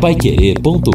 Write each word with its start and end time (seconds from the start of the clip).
paiquerê.com.br 0.00 0.88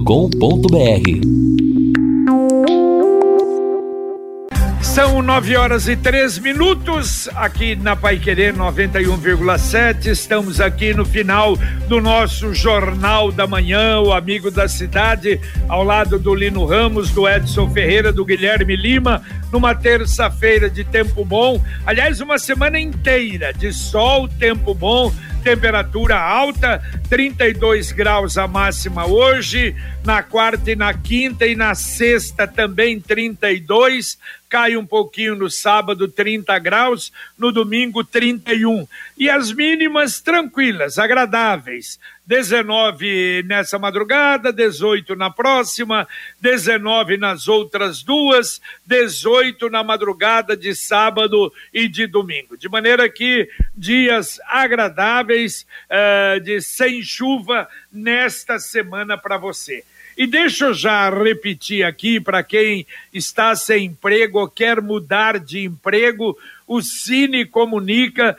São 4.82 5.22
nove 5.22 5.58
horas 5.58 5.90
e 5.90 5.98
três 5.98 6.40
minutos 6.40 7.28
aqui 7.36 7.76
na 7.76 7.98
Pai 7.98 8.18
Querer 8.18 8.54
91,7. 8.56 10.06
Estamos 10.06 10.62
aqui 10.62 10.94
no 10.94 11.04
final 11.04 11.58
do 11.90 12.00
nosso 12.00 12.54
Jornal 12.54 13.30
da 13.30 13.46
Manhã, 13.46 14.00
o 14.00 14.14
Amigo 14.14 14.50
da 14.50 14.70
Cidade, 14.70 15.42
ao 15.68 15.84
lado 15.84 16.18
do 16.18 16.34
Lino 16.34 16.64
Ramos, 16.64 17.12
do 17.12 17.28
Edson 17.28 17.70
Ferreira, 17.72 18.14
do 18.14 18.24
Guilherme 18.24 18.78
Lima, 18.78 19.22
numa 19.52 19.76
terça-feira 19.76 20.70
de 20.70 20.86
tempo 20.86 21.26
bom. 21.26 21.62
Aliás, 21.86 22.22
uma 22.22 22.38
semana 22.38 22.80
inteira 22.80 23.52
de 23.52 23.74
sol, 23.74 24.30
tempo 24.30 24.74
bom 24.74 25.12
temperatura 25.44 26.18
alta, 26.18 26.82
32 27.10 27.92
graus 27.92 28.38
a 28.38 28.48
máxima 28.48 29.06
hoje, 29.06 29.76
na 30.06 30.22
quarta 30.22 30.70
e 30.70 30.76
na 30.76 30.94
quinta 30.94 31.48
e 31.48 31.56
na 31.56 31.74
sexta 31.74 32.46
também 32.46 33.00
32, 33.00 34.18
cai 34.50 34.76
um 34.76 34.86
pouquinho 34.86 35.34
no 35.34 35.50
sábado 35.50 36.10
30 36.10 36.60
graus, 36.60 37.12
no 37.38 37.52
domingo 37.54 38.04
31. 38.04 38.86
E 39.18 39.30
as 39.30 39.52
mínimas 39.52 40.20
tranquilas, 40.20 40.98
agradáveis. 40.98 42.00
19 42.26 43.44
nessa 43.44 43.78
madrugada, 43.78 44.52
18 44.54 45.16
na 45.16 45.30
próxima, 45.30 46.08
19 46.40 47.18
nas 47.18 47.48
outras 47.48 48.02
duas, 48.02 48.62
18 48.86 49.70
na 49.70 49.84
madrugada 49.84 50.56
de 50.56 50.74
sábado 50.74 51.52
e 51.74 51.88
de 51.88 52.08
domingo. 52.08 52.58
De 52.58 52.70
maneira 52.70 53.10
que 53.10 53.50
dias 53.76 54.40
agradáveis, 54.48 55.66
uh, 55.90 56.40
de 56.40 56.62
sem 56.62 57.02
chuva 57.02 57.68
nesta 57.92 58.58
semana 58.58 59.18
para 59.18 59.38
você. 59.38 59.84
E 60.18 60.28
deixa 60.28 60.66
eu 60.66 60.74
já 60.74 61.10
repetir 61.10 61.84
aqui 61.84 62.20
para 62.20 62.44
quem 62.44 62.86
está 63.14 63.56
sem 63.56 63.86
emprego 63.86 64.40
ou 64.40 64.48
quer 64.48 64.82
mudar 64.82 65.40
de 65.40 65.64
emprego, 65.64 66.38
o 66.68 66.82
Cine 66.82 67.46
comunica 67.46 68.36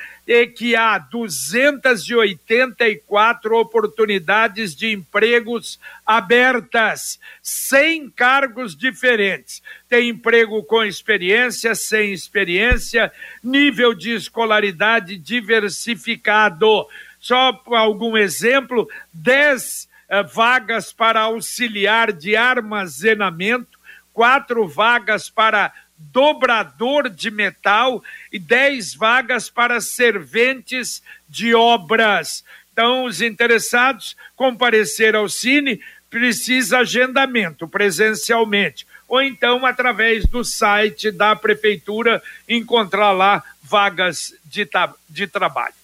que 0.56 0.75
há 0.75 0.97
284 0.98 3.56
oportunidades 3.56 4.75
de 4.75 4.91
empregos 4.92 5.78
abertas, 6.06 7.20
100 7.42 8.09
cargos 8.11 8.75
diferentes. 8.77 9.62
Tem 9.88 10.09
emprego 10.09 10.62
com 10.64 10.83
experiência, 10.83 11.75
sem 11.75 12.12
experiência, 12.12 13.12
nível 13.42 13.92
de 13.94 14.12
escolaridade 14.12 15.19
diversificado. 15.19 16.86
Só 17.20 17.61
algum 17.66 18.16
exemplo, 18.16 18.88
10 19.12 19.88
eh, 19.91 19.94
vagas 20.22 20.92
para 20.92 21.20
auxiliar 21.20 22.12
de 22.12 22.36
armazenamento, 22.36 23.78
quatro 24.12 24.66
vagas 24.69 25.28
para 25.28 25.72
dobrador 25.97 27.08
de 27.08 27.30
metal 27.30 28.02
e 28.32 28.38
10 28.38 28.94
vagas 28.94 29.48
para 29.48 29.80
serventes 29.80 31.02
de 31.28 31.55
obras. 31.55 32.44
Então, 32.72 33.05
os 33.05 33.20
interessados 33.20 34.16
comparecer 34.36 35.14
ao 35.14 35.28
Cine 35.28 35.80
precisa 36.10 36.78
agendamento 36.78 37.66
presencialmente 37.66 38.86
ou 39.08 39.22
então 39.22 39.64
através 39.64 40.27
do 40.27 40.44
site 40.44 41.10
da 41.10 41.36
prefeitura 41.36 42.22
encontrar 42.48 43.12
lá 43.12 43.42
vagas 43.62 44.34
de, 44.44 44.69
de 45.08 45.27
trabalho. 45.27 45.75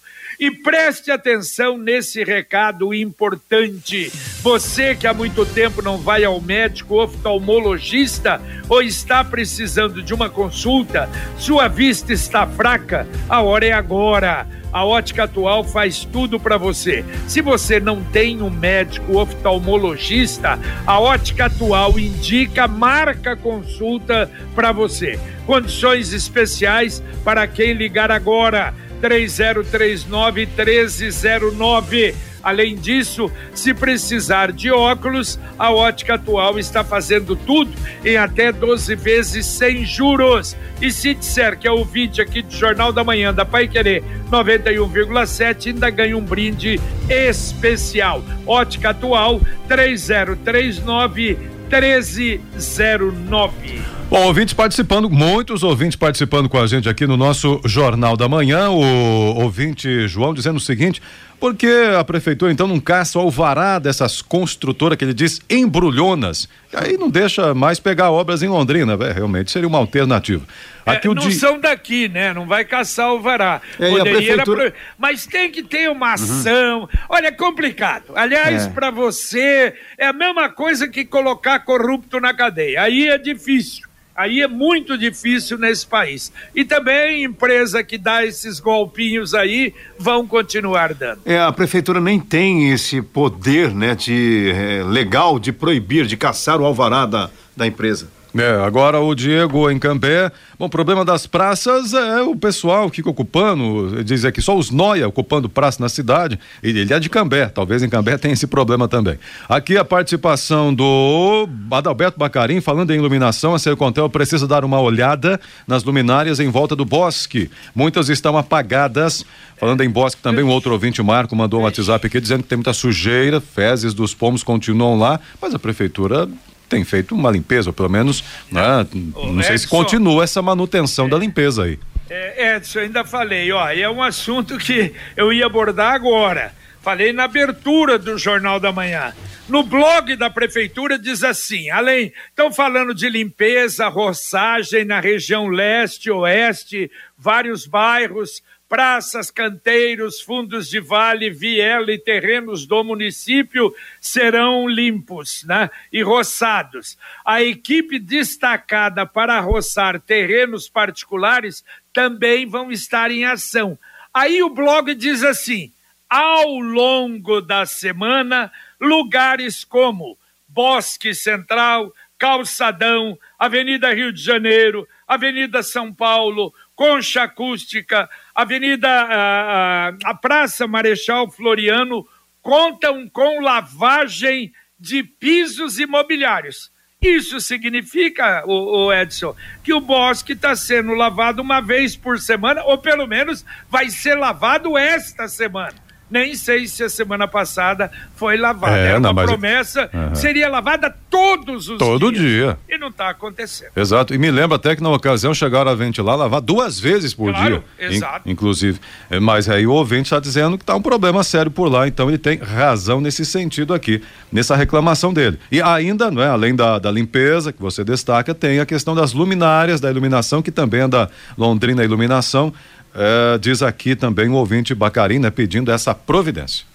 E 0.40 0.50
preste 0.50 1.10
atenção 1.10 1.76
nesse 1.76 2.24
recado 2.24 2.94
importante. 2.94 4.10
Você 4.40 4.94
que 4.94 5.06
há 5.06 5.12
muito 5.12 5.44
tempo 5.44 5.82
não 5.82 5.98
vai 5.98 6.24
ao 6.24 6.40
médico 6.40 6.94
oftalmologista 6.94 8.40
ou 8.66 8.80
está 8.80 9.22
precisando 9.22 10.02
de 10.02 10.14
uma 10.14 10.30
consulta, 10.30 11.10
sua 11.36 11.68
vista 11.68 12.14
está 12.14 12.46
fraca, 12.46 13.06
a 13.28 13.42
hora 13.42 13.66
é 13.66 13.72
agora. 13.72 14.46
A 14.72 14.82
Ótica 14.82 15.24
Atual 15.24 15.62
faz 15.62 16.06
tudo 16.06 16.40
para 16.40 16.56
você. 16.56 17.04
Se 17.28 17.42
você 17.42 17.78
não 17.78 18.02
tem 18.02 18.40
um 18.40 18.48
médico 18.48 19.18
oftalmologista, 19.18 20.58
a 20.86 20.98
Ótica 20.98 21.46
Atual 21.46 21.98
indica, 21.98 22.66
marca 22.66 23.36
consulta 23.36 24.30
para 24.54 24.72
você. 24.72 25.18
Condições 25.44 26.14
especiais 26.14 27.02
para 27.24 27.46
quem 27.46 27.74
ligar 27.74 28.10
agora. 28.10 28.72
3039 29.00 30.46
1309. 30.46 32.14
Além 32.42 32.74
disso, 32.74 33.30
se 33.54 33.74
precisar 33.74 34.50
de 34.50 34.70
óculos, 34.70 35.38
a 35.58 35.70
Ótica 35.70 36.14
Atual 36.14 36.58
está 36.58 36.82
fazendo 36.82 37.36
tudo 37.36 37.70
em 38.02 38.16
até 38.16 38.50
12 38.50 38.94
vezes 38.94 39.44
sem 39.44 39.84
juros. 39.84 40.56
E 40.80 40.90
se 40.90 41.12
disser 41.14 41.58
que 41.58 41.68
é 41.68 41.70
o 41.70 41.84
vídeo 41.84 42.24
aqui 42.24 42.40
do 42.40 42.54
Jornal 42.54 42.92
da 42.92 43.04
Manhã 43.04 43.34
da 43.34 43.44
Pai 43.44 43.68
Querer 43.68 44.02
91,7, 44.30 45.66
ainda 45.66 45.90
ganha 45.90 46.16
um 46.16 46.22
brinde 46.22 46.80
especial. 47.08 48.24
Ótica 48.46 48.90
Atual 48.90 49.40
3039 49.68 51.36
1309. 51.68 53.99
Bom, 54.10 54.24
ouvintes 54.24 54.52
participando, 54.52 55.08
muitos 55.08 55.62
ouvintes 55.62 55.94
participando 55.94 56.48
com 56.48 56.58
a 56.58 56.66
gente 56.66 56.88
aqui 56.88 57.06
no 57.06 57.16
nosso 57.16 57.60
Jornal 57.64 58.16
da 58.16 58.28
Manhã. 58.28 58.68
O 58.68 59.40
ouvinte 59.40 60.08
João 60.08 60.34
dizendo 60.34 60.56
o 60.56 60.60
seguinte: 60.60 61.00
por 61.38 61.54
que 61.54 61.68
a 61.96 62.02
prefeitura 62.02 62.50
então 62.50 62.66
não 62.66 62.80
caça 62.80 63.20
o 63.20 63.22
alvará 63.22 63.78
dessas 63.78 64.20
construtoras 64.20 64.98
que 64.98 65.04
ele 65.04 65.14
diz 65.14 65.40
embrulhonas? 65.48 66.48
E 66.72 66.76
aí 66.76 66.98
não 66.98 67.08
deixa 67.08 67.54
mais 67.54 67.78
pegar 67.78 68.10
obras 68.10 68.42
em 68.42 68.48
Londrina, 68.48 68.96
véio, 68.96 69.14
realmente 69.14 69.52
seria 69.52 69.68
uma 69.68 69.78
alternativa. 69.78 70.44
É, 70.84 70.90
aqui 70.90 71.06
é, 71.06 71.14
não 71.14 71.30
são 71.30 71.60
daqui, 71.60 72.08
né? 72.08 72.34
Não 72.34 72.48
vai 72.48 72.64
caçar 72.64 73.06
o 73.06 73.10
alvará. 73.10 73.62
É, 73.78 74.00
prefeitura... 74.02 74.74
Mas 74.98 75.24
tem 75.24 75.52
que 75.52 75.62
ter 75.62 75.88
uma 75.88 76.08
uhum. 76.08 76.12
ação. 76.14 76.80
Uhum. 76.80 76.88
Olha, 77.08 77.28
é 77.28 77.32
complicado. 77.32 78.06
Aliás, 78.16 78.66
é. 78.66 78.70
para 78.70 78.90
você, 78.90 79.72
é 79.96 80.08
a 80.08 80.12
mesma 80.12 80.48
coisa 80.48 80.88
que 80.88 81.04
colocar 81.04 81.60
corrupto 81.60 82.18
na 82.18 82.34
cadeia. 82.34 82.82
Aí 82.82 83.06
é 83.06 83.16
difícil. 83.16 83.88
Aí 84.20 84.42
é 84.42 84.46
muito 84.46 84.98
difícil 84.98 85.56
nesse 85.56 85.86
país. 85.86 86.30
E 86.54 86.62
também 86.62 87.24
empresa 87.24 87.82
que 87.82 87.96
dá 87.96 88.22
esses 88.22 88.60
golpinhos 88.60 89.32
aí 89.32 89.72
vão 89.98 90.26
continuar 90.26 90.92
dando. 90.92 91.20
É, 91.24 91.40
a 91.40 91.50
prefeitura 91.50 92.02
nem 92.02 92.20
tem 92.20 92.70
esse 92.70 93.00
poder, 93.00 93.74
né, 93.74 93.94
de 93.94 94.52
é, 94.54 94.84
legal 94.84 95.38
de 95.38 95.52
proibir, 95.52 96.04
de 96.04 96.18
caçar 96.18 96.60
o 96.60 96.66
alvará 96.66 97.06
da, 97.06 97.30
da 97.56 97.66
empresa. 97.66 98.08
É, 98.36 98.64
agora 98.64 99.00
o 99.00 99.12
Diego 99.14 99.68
em 99.70 99.78
Cambé. 99.78 100.30
Bom, 100.58 100.66
o 100.66 100.70
problema 100.70 101.04
das 101.04 101.26
praças 101.26 101.92
é 101.94 102.22
o 102.22 102.36
pessoal 102.36 102.88
que 102.88 102.96
fica 102.96 103.10
ocupando, 103.10 104.04
diz 104.04 104.24
aqui, 104.24 104.40
só 104.40 104.56
os 104.56 104.70
noia 104.70 105.08
ocupando 105.08 105.48
praça 105.48 105.82
na 105.82 105.88
cidade. 105.88 106.38
Ele 106.62 106.92
é 106.92 107.00
de 107.00 107.10
Cambé, 107.10 107.46
talvez 107.46 107.82
em 107.82 107.88
Cambé 107.88 108.16
tenha 108.16 108.34
esse 108.34 108.46
problema 108.46 108.86
também. 108.86 109.18
Aqui 109.48 109.76
a 109.76 109.84
participação 109.84 110.72
do 110.72 111.48
Adalberto 111.72 112.18
Bacarim, 112.18 112.60
falando 112.60 112.92
em 112.92 112.98
iluminação, 112.98 113.54
a 113.54 113.58
Sercontel 113.58 114.08
precisa 114.08 114.46
dar 114.46 114.64
uma 114.64 114.80
olhada 114.80 115.40
nas 115.66 115.82
luminárias 115.82 116.38
em 116.38 116.48
volta 116.48 116.76
do 116.76 116.84
bosque. 116.84 117.50
Muitas 117.74 118.08
estão 118.08 118.36
apagadas. 118.36 119.24
Falando 119.58 119.82
em 119.82 119.90
bosque 119.90 120.22
também, 120.22 120.42
um 120.42 120.48
outro 120.48 120.72
ouvinte, 120.72 121.02
Marco, 121.02 121.36
mandou 121.36 121.60
um 121.60 121.64
WhatsApp 121.64 122.06
aqui 122.06 122.18
dizendo 122.20 122.42
que 122.42 122.48
tem 122.48 122.56
muita 122.56 122.72
sujeira, 122.72 123.40
fezes 123.40 123.92
dos 123.92 124.14
pomos 124.14 124.42
continuam 124.42 124.98
lá, 124.98 125.20
mas 125.40 125.54
a 125.54 125.58
prefeitura 125.58 126.26
tem 126.70 126.84
feito 126.84 127.14
uma 127.14 127.30
limpeza, 127.30 127.72
pelo 127.72 127.90
menos, 127.90 128.24
né? 128.50 128.86
Não 128.94 129.42
sei 129.42 129.58
se 129.58 129.66
continua 129.66 130.22
essa 130.22 130.40
manutenção 130.40 131.06
é, 131.06 131.10
da 131.10 131.18
limpeza 131.18 131.64
aí. 131.64 131.78
É, 132.08 132.56
Edson, 132.56 132.78
ainda 132.80 133.04
falei, 133.04 133.50
ó, 133.50 133.68
é 133.68 133.90
um 133.90 134.02
assunto 134.02 134.56
que 134.56 134.94
eu 135.16 135.32
ia 135.32 135.46
abordar 135.46 135.92
agora. 135.92 136.54
Falei 136.80 137.12
na 137.12 137.24
abertura 137.24 137.98
do 137.98 138.16
Jornal 138.16 138.58
da 138.58 138.72
Manhã. 138.72 139.12
No 139.48 139.64
blog 139.64 140.14
da 140.14 140.30
prefeitura 140.30 140.96
diz 140.96 141.24
assim: 141.24 141.68
além, 141.70 142.12
estão 142.28 142.52
falando 142.52 142.94
de 142.94 143.08
limpeza, 143.10 143.88
roçagem 143.88 144.84
na 144.84 145.00
região 145.00 145.48
leste, 145.48 146.08
oeste, 146.10 146.90
vários 147.18 147.66
bairros, 147.66 148.42
praças, 148.70 149.32
canteiros, 149.32 150.20
fundos 150.20 150.68
de 150.68 150.78
vale, 150.78 151.28
viela 151.28 151.90
e 151.90 151.98
terrenos 151.98 152.64
do 152.66 152.84
município 152.84 153.74
serão 154.00 154.68
limpos 154.68 155.42
né, 155.42 155.68
e 155.92 156.04
roçados. 156.04 156.96
A 157.24 157.42
equipe 157.42 157.98
destacada 157.98 159.04
para 159.04 159.40
roçar 159.40 160.00
terrenos 160.00 160.68
particulares 160.68 161.64
também 161.92 162.46
vão 162.46 162.70
estar 162.70 163.10
em 163.10 163.24
ação. 163.24 163.76
Aí 164.14 164.40
o 164.40 164.48
blog 164.48 164.94
diz 164.94 165.24
assim: 165.24 165.72
ao 166.08 166.60
longo 166.60 167.40
da 167.40 167.66
semana, 167.66 168.52
lugares 168.80 169.64
como 169.64 170.16
Bosque 170.46 171.12
Central, 171.12 171.92
Calçadão, 172.16 173.18
Avenida 173.36 173.92
Rio 173.92 174.12
de 174.12 174.22
Janeiro, 174.22 174.86
Avenida 175.08 175.60
São 175.60 175.92
Paulo, 175.92 176.54
Concha 176.80 177.24
Acústica, 177.24 178.08
Avenida, 178.34 178.88
a, 178.88 179.88
a, 179.88 179.92
a 180.02 180.14
Praça 180.14 180.66
Marechal 180.66 181.30
Floriano 181.30 182.08
contam 182.40 183.06
com 183.06 183.42
lavagem 183.42 184.50
de 184.78 185.02
pisos 185.02 185.78
imobiliários. 185.78 186.72
Isso 186.98 187.38
significa, 187.38 188.44
o, 188.46 188.86
o 188.86 188.92
Edson, 188.94 189.36
que 189.62 189.74
o 189.74 189.80
bosque 189.82 190.32
está 190.32 190.56
sendo 190.56 190.94
lavado 190.94 191.42
uma 191.42 191.60
vez 191.60 191.96
por 191.96 192.18
semana, 192.18 192.64
ou 192.64 192.78
pelo 192.78 193.06
menos 193.06 193.44
vai 193.68 193.90
ser 193.90 194.14
lavado 194.14 194.78
esta 194.78 195.28
semana. 195.28 195.74
Nem 196.10 196.34
sei 196.34 196.66
se 196.66 196.82
a 196.82 196.88
semana 196.88 197.28
passada 197.28 197.90
foi 198.16 198.36
lavada. 198.36 198.76
É, 198.76 198.88
Era 198.88 198.98
uma 198.98 199.12
não, 199.12 199.24
promessa, 199.24 199.88
uhum. 199.92 200.14
seria 200.14 200.48
lavada 200.48 200.94
todos 201.08 201.68
os 201.68 201.78
Todo 201.78 202.10
dias. 202.10 202.20
dia. 202.20 202.58
E 202.68 202.76
não 202.78 202.88
está 202.88 203.10
acontecendo. 203.10 203.70
Exato. 203.76 204.14
E 204.14 204.18
me 204.18 204.30
lembra 204.30 204.56
até 204.56 204.74
que 204.74 204.82
na 204.82 204.90
ocasião 204.90 205.32
chegaram 205.32 205.70
a 205.70 205.74
ventilar, 205.74 206.16
lavar 206.16 206.40
duas 206.40 206.80
vezes 206.80 207.14
por 207.14 207.32
claro, 207.32 207.64
dia. 207.78 207.88
Exato. 207.90 208.28
In, 208.28 208.32
inclusive. 208.32 208.80
É, 209.08 209.20
mas 209.20 209.48
aí 209.48 209.66
o 209.66 209.72
ouvinte 209.72 210.02
está 210.02 210.18
dizendo 210.18 210.58
que 210.58 210.62
está 210.62 210.74
um 210.74 210.82
problema 210.82 211.22
sério 211.22 211.50
por 211.50 211.70
lá, 211.70 211.86
então 211.86 212.08
ele 212.08 212.18
tem 212.18 212.38
razão 212.38 213.00
nesse 213.00 213.24
sentido 213.24 213.72
aqui, 213.72 214.02
nessa 214.32 214.56
reclamação 214.56 215.12
dele. 215.12 215.38
E 215.50 215.62
ainda, 215.62 216.10
não 216.10 216.22
é, 216.22 216.28
além 216.28 216.54
da, 216.54 216.78
da 216.78 216.90
limpeza, 216.90 217.52
que 217.52 217.60
você 217.60 217.84
destaca, 217.84 218.34
tem 218.34 218.58
a 218.58 218.66
questão 218.66 218.94
das 218.94 219.12
luminárias, 219.12 219.80
da 219.80 219.90
iluminação, 219.90 220.42
que 220.42 220.50
também 220.50 220.82
é 220.82 220.88
da 220.88 221.08
Londrina 221.38 221.84
Iluminação 221.84 222.52
é, 222.94 223.38
diz 223.38 223.62
aqui 223.62 223.94
também 223.94 224.28
o 224.28 224.34
ouvinte 224.34 224.74
Bacarina 224.74 225.30
pedindo 225.30 225.70
essa 225.70 225.94
providência. 225.94 226.70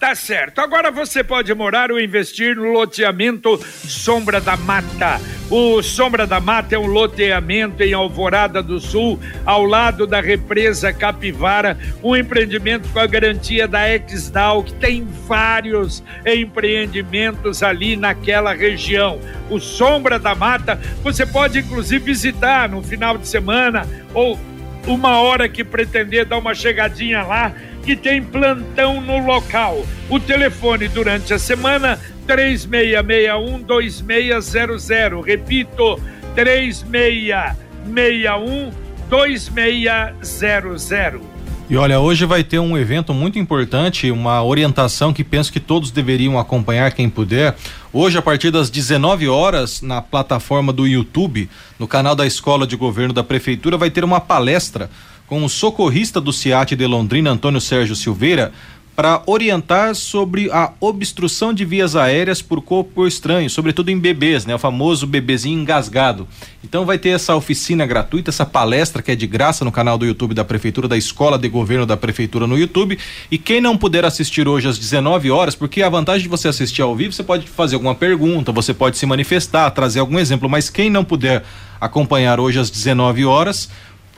Tá 0.00 0.14
certo. 0.14 0.62
Agora 0.62 0.90
você 0.90 1.22
pode 1.22 1.52
morar 1.52 1.92
ou 1.92 2.00
investir 2.00 2.56
no 2.56 2.72
loteamento 2.72 3.60
Sombra 3.84 4.40
da 4.40 4.56
Mata. 4.56 5.20
O 5.50 5.82
Sombra 5.82 6.26
da 6.26 6.40
Mata 6.40 6.74
é 6.74 6.78
um 6.78 6.86
loteamento 6.86 7.82
em 7.82 7.92
Alvorada 7.92 8.62
do 8.62 8.80
Sul, 8.80 9.20
ao 9.44 9.62
lado 9.62 10.06
da 10.06 10.18
represa 10.18 10.90
Capivara, 10.90 11.76
um 12.02 12.16
empreendimento 12.16 12.88
com 12.88 12.98
a 12.98 13.06
garantia 13.06 13.68
da 13.68 13.94
Exdal, 13.94 14.62
que 14.62 14.72
tem 14.72 15.06
vários 15.26 16.02
empreendimentos 16.24 17.62
ali 17.62 17.94
naquela 17.94 18.54
região. 18.54 19.20
O 19.50 19.60
Sombra 19.60 20.18
da 20.18 20.34
Mata, 20.34 20.80
você 21.02 21.26
pode 21.26 21.58
inclusive 21.58 22.02
visitar 22.02 22.70
no 22.70 22.82
final 22.82 23.18
de 23.18 23.28
semana 23.28 23.86
ou 24.14 24.38
uma 24.86 25.20
hora 25.20 25.48
que 25.48 25.64
pretender 25.64 26.24
dar 26.24 26.38
uma 26.38 26.54
chegadinha 26.54 27.22
lá, 27.22 27.52
que 27.84 27.96
tem 27.96 28.22
plantão 28.22 29.00
no 29.00 29.18
local. 29.18 29.84
O 30.08 30.20
telefone 30.20 30.88
durante 30.88 31.32
a 31.32 31.38
semana 31.38 31.98
3661 32.26 33.62
2600. 33.62 35.24
Repito, 35.24 35.98
3661 36.34 38.72
2600. 39.08 41.29
E 41.70 41.76
olha, 41.76 42.00
hoje 42.00 42.26
vai 42.26 42.42
ter 42.42 42.58
um 42.58 42.76
evento 42.76 43.14
muito 43.14 43.38
importante, 43.38 44.10
uma 44.10 44.42
orientação 44.42 45.12
que 45.12 45.22
penso 45.22 45.52
que 45.52 45.60
todos 45.60 45.92
deveriam 45.92 46.36
acompanhar, 46.36 46.90
quem 46.90 47.08
puder. 47.08 47.54
Hoje, 47.92 48.18
a 48.18 48.22
partir 48.22 48.50
das 48.50 48.68
19 48.68 49.28
horas, 49.28 49.80
na 49.80 50.02
plataforma 50.02 50.72
do 50.72 50.84
YouTube, 50.84 51.48
no 51.78 51.86
canal 51.86 52.16
da 52.16 52.26
Escola 52.26 52.66
de 52.66 52.74
Governo 52.74 53.14
da 53.14 53.22
Prefeitura, 53.22 53.78
vai 53.78 53.88
ter 53.88 54.02
uma 54.02 54.20
palestra 54.20 54.90
com 55.28 55.44
o 55.44 55.48
socorrista 55.48 56.20
do 56.20 56.32
CIAT 56.32 56.74
de 56.74 56.86
Londrina, 56.88 57.30
Antônio 57.30 57.60
Sérgio 57.60 57.94
Silveira, 57.94 58.52
para 59.00 59.22
orientar 59.24 59.94
sobre 59.94 60.50
a 60.50 60.74
obstrução 60.78 61.54
de 61.54 61.64
vias 61.64 61.96
aéreas 61.96 62.42
por 62.42 62.60
corpo 62.60 63.06
estranho, 63.06 63.48
sobretudo 63.48 63.88
em 63.88 63.98
bebês, 63.98 64.44
né? 64.44 64.54
O 64.54 64.58
famoso 64.58 65.06
bebezinho 65.06 65.58
engasgado. 65.58 66.28
Então 66.62 66.84
vai 66.84 66.98
ter 66.98 67.08
essa 67.08 67.34
oficina 67.34 67.86
gratuita, 67.86 68.28
essa 68.28 68.44
palestra 68.44 69.00
que 69.00 69.10
é 69.10 69.16
de 69.16 69.26
graça 69.26 69.64
no 69.64 69.72
canal 69.72 69.96
do 69.96 70.04
YouTube 70.04 70.34
da 70.34 70.44
Prefeitura, 70.44 70.86
da 70.86 70.98
Escola 70.98 71.38
de 71.38 71.48
Governo 71.48 71.86
da 71.86 71.96
Prefeitura 71.96 72.46
no 72.46 72.58
YouTube. 72.58 72.98
E 73.30 73.38
quem 73.38 73.58
não 73.58 73.74
puder 73.74 74.04
assistir 74.04 74.46
hoje 74.46 74.68
às 74.68 74.78
19 74.78 75.30
horas, 75.30 75.54
porque 75.54 75.82
a 75.82 75.88
vantagem 75.88 76.24
de 76.24 76.28
você 76.28 76.48
assistir 76.48 76.82
ao 76.82 76.94
vivo, 76.94 77.14
você 77.14 77.22
pode 77.22 77.48
fazer 77.48 77.76
alguma 77.76 77.94
pergunta, 77.94 78.52
você 78.52 78.74
pode 78.74 78.98
se 78.98 79.06
manifestar, 79.06 79.70
trazer 79.70 80.00
algum 80.00 80.18
exemplo, 80.18 80.46
mas 80.46 80.68
quem 80.68 80.90
não 80.90 81.06
puder 81.06 81.42
acompanhar 81.80 82.38
hoje 82.38 82.58
às 82.58 82.68
19 82.68 83.24
horas, 83.24 83.70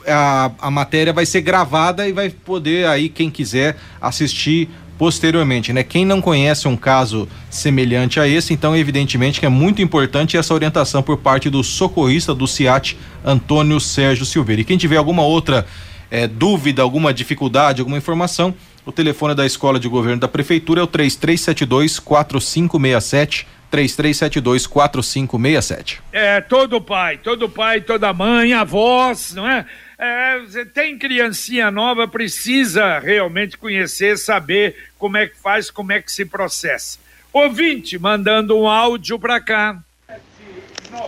a, 0.07 0.51
a 0.61 0.71
matéria 0.71 1.13
vai 1.13 1.27
ser 1.27 1.41
gravada 1.41 2.09
e 2.09 2.13
vai 2.13 2.31
poder 2.31 2.87
aí 2.87 3.09
quem 3.09 3.31
quiser 3.31 3.77
assistir 4.01 4.69
posteriormente, 4.99 5.73
né? 5.73 5.83
Quem 5.83 6.05
não 6.05 6.21
conhece 6.21 6.69
um 6.69 6.77
caso 6.77 7.29
semelhante 7.51 8.21
a 8.21 8.29
esse, 8.29 8.55
então 8.55 8.77
evidentemente 8.77 9.41
que 9.41 9.47
é 9.47 9.49
muito 9.49 9.83
importante 9.83 10.37
essa 10.37 10.55
orientação 10.55 11.03
por 11.03 11.19
parte 11.19 11.51
do 11.51 11.65
socorrista 11.65 12.33
do 12.33 12.47
CIAT, 12.47 12.97
Antônio 13.25 13.81
Sérgio 13.81 14.25
Silveira. 14.25 14.63
E 14.63 14.65
quem 14.65 14.79
tiver 14.79 14.97
alguma 14.97 15.23
outra 15.23 15.67
é, 16.11 16.29
dúvida, 16.29 16.83
alguma 16.83 17.13
dificuldade, 17.13 17.81
alguma 17.81 17.99
informação, 17.99 18.55
o 18.87 18.93
telefone 18.93 19.35
da 19.35 19.47
Escola 19.47 19.81
de 19.81 19.89
Governo 19.89 20.21
da 20.21 20.29
Prefeitura 20.29 20.81
é 20.81 20.85
o 20.85 20.87
3372 20.87 21.99
4567 21.99 23.47
3372 23.73 24.67
4567. 24.67 26.03
É, 26.13 26.43
todo 26.43 26.79
pai, 26.81 27.17
todo 27.17 27.49
pai, 27.49 27.81
toda 27.81 28.13
mãe, 28.13 28.53
avós, 28.53 29.33
não 29.35 29.49
é? 29.49 29.65
É, 30.03 30.65
tem 30.65 30.99
criancinha 30.99 31.71
nova, 31.71 32.09
precisa 32.09 32.99
realmente 32.99 33.57
conhecer, 33.57 34.19
saber 34.19 34.75
como 34.99 35.17
é 35.17 35.29
que 35.29 35.37
faz, 35.37 35.71
como 35.71 35.93
é 35.93 36.03
que 36.03 36.11
se 36.11 36.25
processa. 36.25 36.99
Ouvinte, 37.33 37.97
mandando 38.01 38.59
um 38.59 38.67
áudio 38.67 39.17
para 39.17 39.41
cá. 39.41 39.79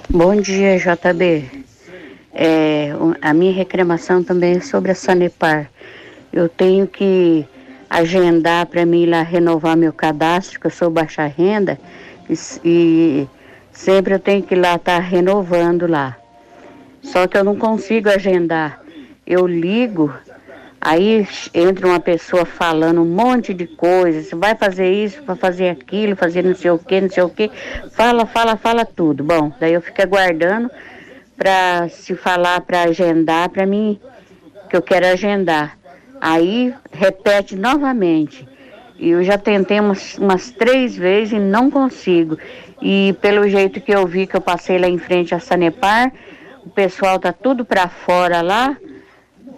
Bom 0.09 0.41
dia, 0.41 0.79
JB. 0.79 1.65
É, 2.33 2.91
a 3.21 3.35
minha 3.35 3.53
reclamação 3.53 4.23
também 4.23 4.59
é 4.59 4.61
sobre 4.61 4.93
a 4.93 4.95
Sanepar. 4.95 5.69
Eu 6.33 6.49
tenho 6.49 6.87
que 6.87 7.45
agendar 7.91 8.67
para 8.67 8.87
mim 8.87 9.03
ir 9.03 9.07
lá 9.07 9.23
renovar 9.23 9.77
meu 9.77 9.93
cadastro, 9.93 10.61
que 10.61 10.69
eu 10.69 10.71
sou 10.71 10.89
baixa 10.89 11.27
renda, 11.27 11.81
e, 12.31 12.35
e 12.65 13.29
sempre 13.73 14.15
eu 14.15 14.21
tenho 14.21 14.43
que 14.43 14.55
ir 14.55 14.59
lá 14.59 14.77
estar 14.77 14.99
tá 14.99 15.01
renovando 15.01 15.85
lá. 15.89 16.17
Só 17.03 17.27
que 17.27 17.37
eu 17.37 17.45
não 17.45 17.57
consigo 17.57 18.09
agendar 18.09 18.84
eu 19.27 19.47
ligo, 19.47 20.13
aí 20.81 21.27
entra 21.55 21.87
uma 21.87 22.01
pessoa 22.01 22.45
falando 22.45 23.01
um 23.01 23.07
monte 23.07 23.55
de 23.55 23.67
coisas, 23.67 24.31
vai 24.33 24.55
fazer 24.55 24.93
isso, 24.93 25.23
vai 25.25 25.35
fazer 25.35 25.71
aquilo, 25.71 26.15
fazer 26.15 26.45
não 26.45 26.55
sei 26.55 26.71
o 26.71 26.79
que, 26.79 27.01
não 27.01 27.09
sei 27.09 27.23
o 27.23 27.31
que, 27.31 27.51
fala, 27.93 28.27
fala, 28.27 28.57
fala 28.57 28.85
tudo. 28.85 29.25
Bom, 29.25 29.51
daí 29.59 29.73
eu 29.73 29.81
fico 29.81 30.03
aguardando 30.03 30.71
para 31.37 31.89
se 31.89 32.15
falar 32.15 32.61
para 32.61 32.83
agendar 32.83 33.49
para 33.49 33.65
mim, 33.65 33.99
que 34.69 34.77
eu 34.77 34.83
quero 34.83 35.07
agendar. 35.07 35.79
Aí 36.21 36.75
repete 36.93 37.57
novamente. 37.57 38.47
E 38.99 39.11
eu 39.11 39.25
já 39.25 39.37
tentei 39.37 39.81
umas, 39.81 40.17
umas 40.19 40.51
três 40.51 40.97
vezes 40.97 41.33
e 41.33 41.39
não 41.39 41.71
consigo. 41.71 42.39
E 42.81 43.17
pelo 43.21 43.49
jeito 43.49 43.81
que 43.81 43.93
eu 43.93 44.07
vi 44.07 44.27
que 44.27 44.37
eu 44.37 44.41
passei 44.41 44.79
lá 44.79 44.89
em 44.89 44.99
frente 44.99 45.35
a 45.35 45.41
Sanepar, 45.41 46.13
o 46.65 46.71
pessoal 46.71 47.19
tá 47.19 47.33
tudo 47.33 47.65
para 47.65 47.89
fora 47.89 48.41
lá 48.41 48.77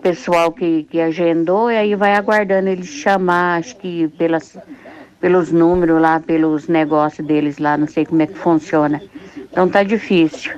pessoal 0.06 0.52
que, 0.52 0.84
que 0.84 1.00
agendou 1.00 1.68
e 1.68 1.76
aí 1.76 1.96
vai 1.96 2.14
aguardando 2.14 2.68
eles 2.68 2.86
chamar, 2.86 3.58
acho 3.58 3.74
que 3.76 4.06
pelas, 4.16 4.56
pelos 5.20 5.50
números 5.50 6.00
lá, 6.00 6.20
pelos 6.20 6.68
negócios 6.68 7.26
deles 7.26 7.58
lá, 7.58 7.76
não 7.76 7.88
sei 7.88 8.06
como 8.06 8.22
é 8.22 8.26
que 8.28 8.38
funciona. 8.38 9.02
Então 9.50 9.68
tá 9.68 9.82
difícil. 9.82 10.52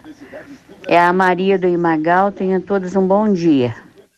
É 0.87 1.01
a 1.01 1.15
Maria 1.15 1.59
do 1.59 1.67
Imagal, 1.67 2.31
tenham 2.31 2.61
todos 2.61 2.95
um 2.95 3.07
bom 3.07 3.33
dia. 3.33 3.75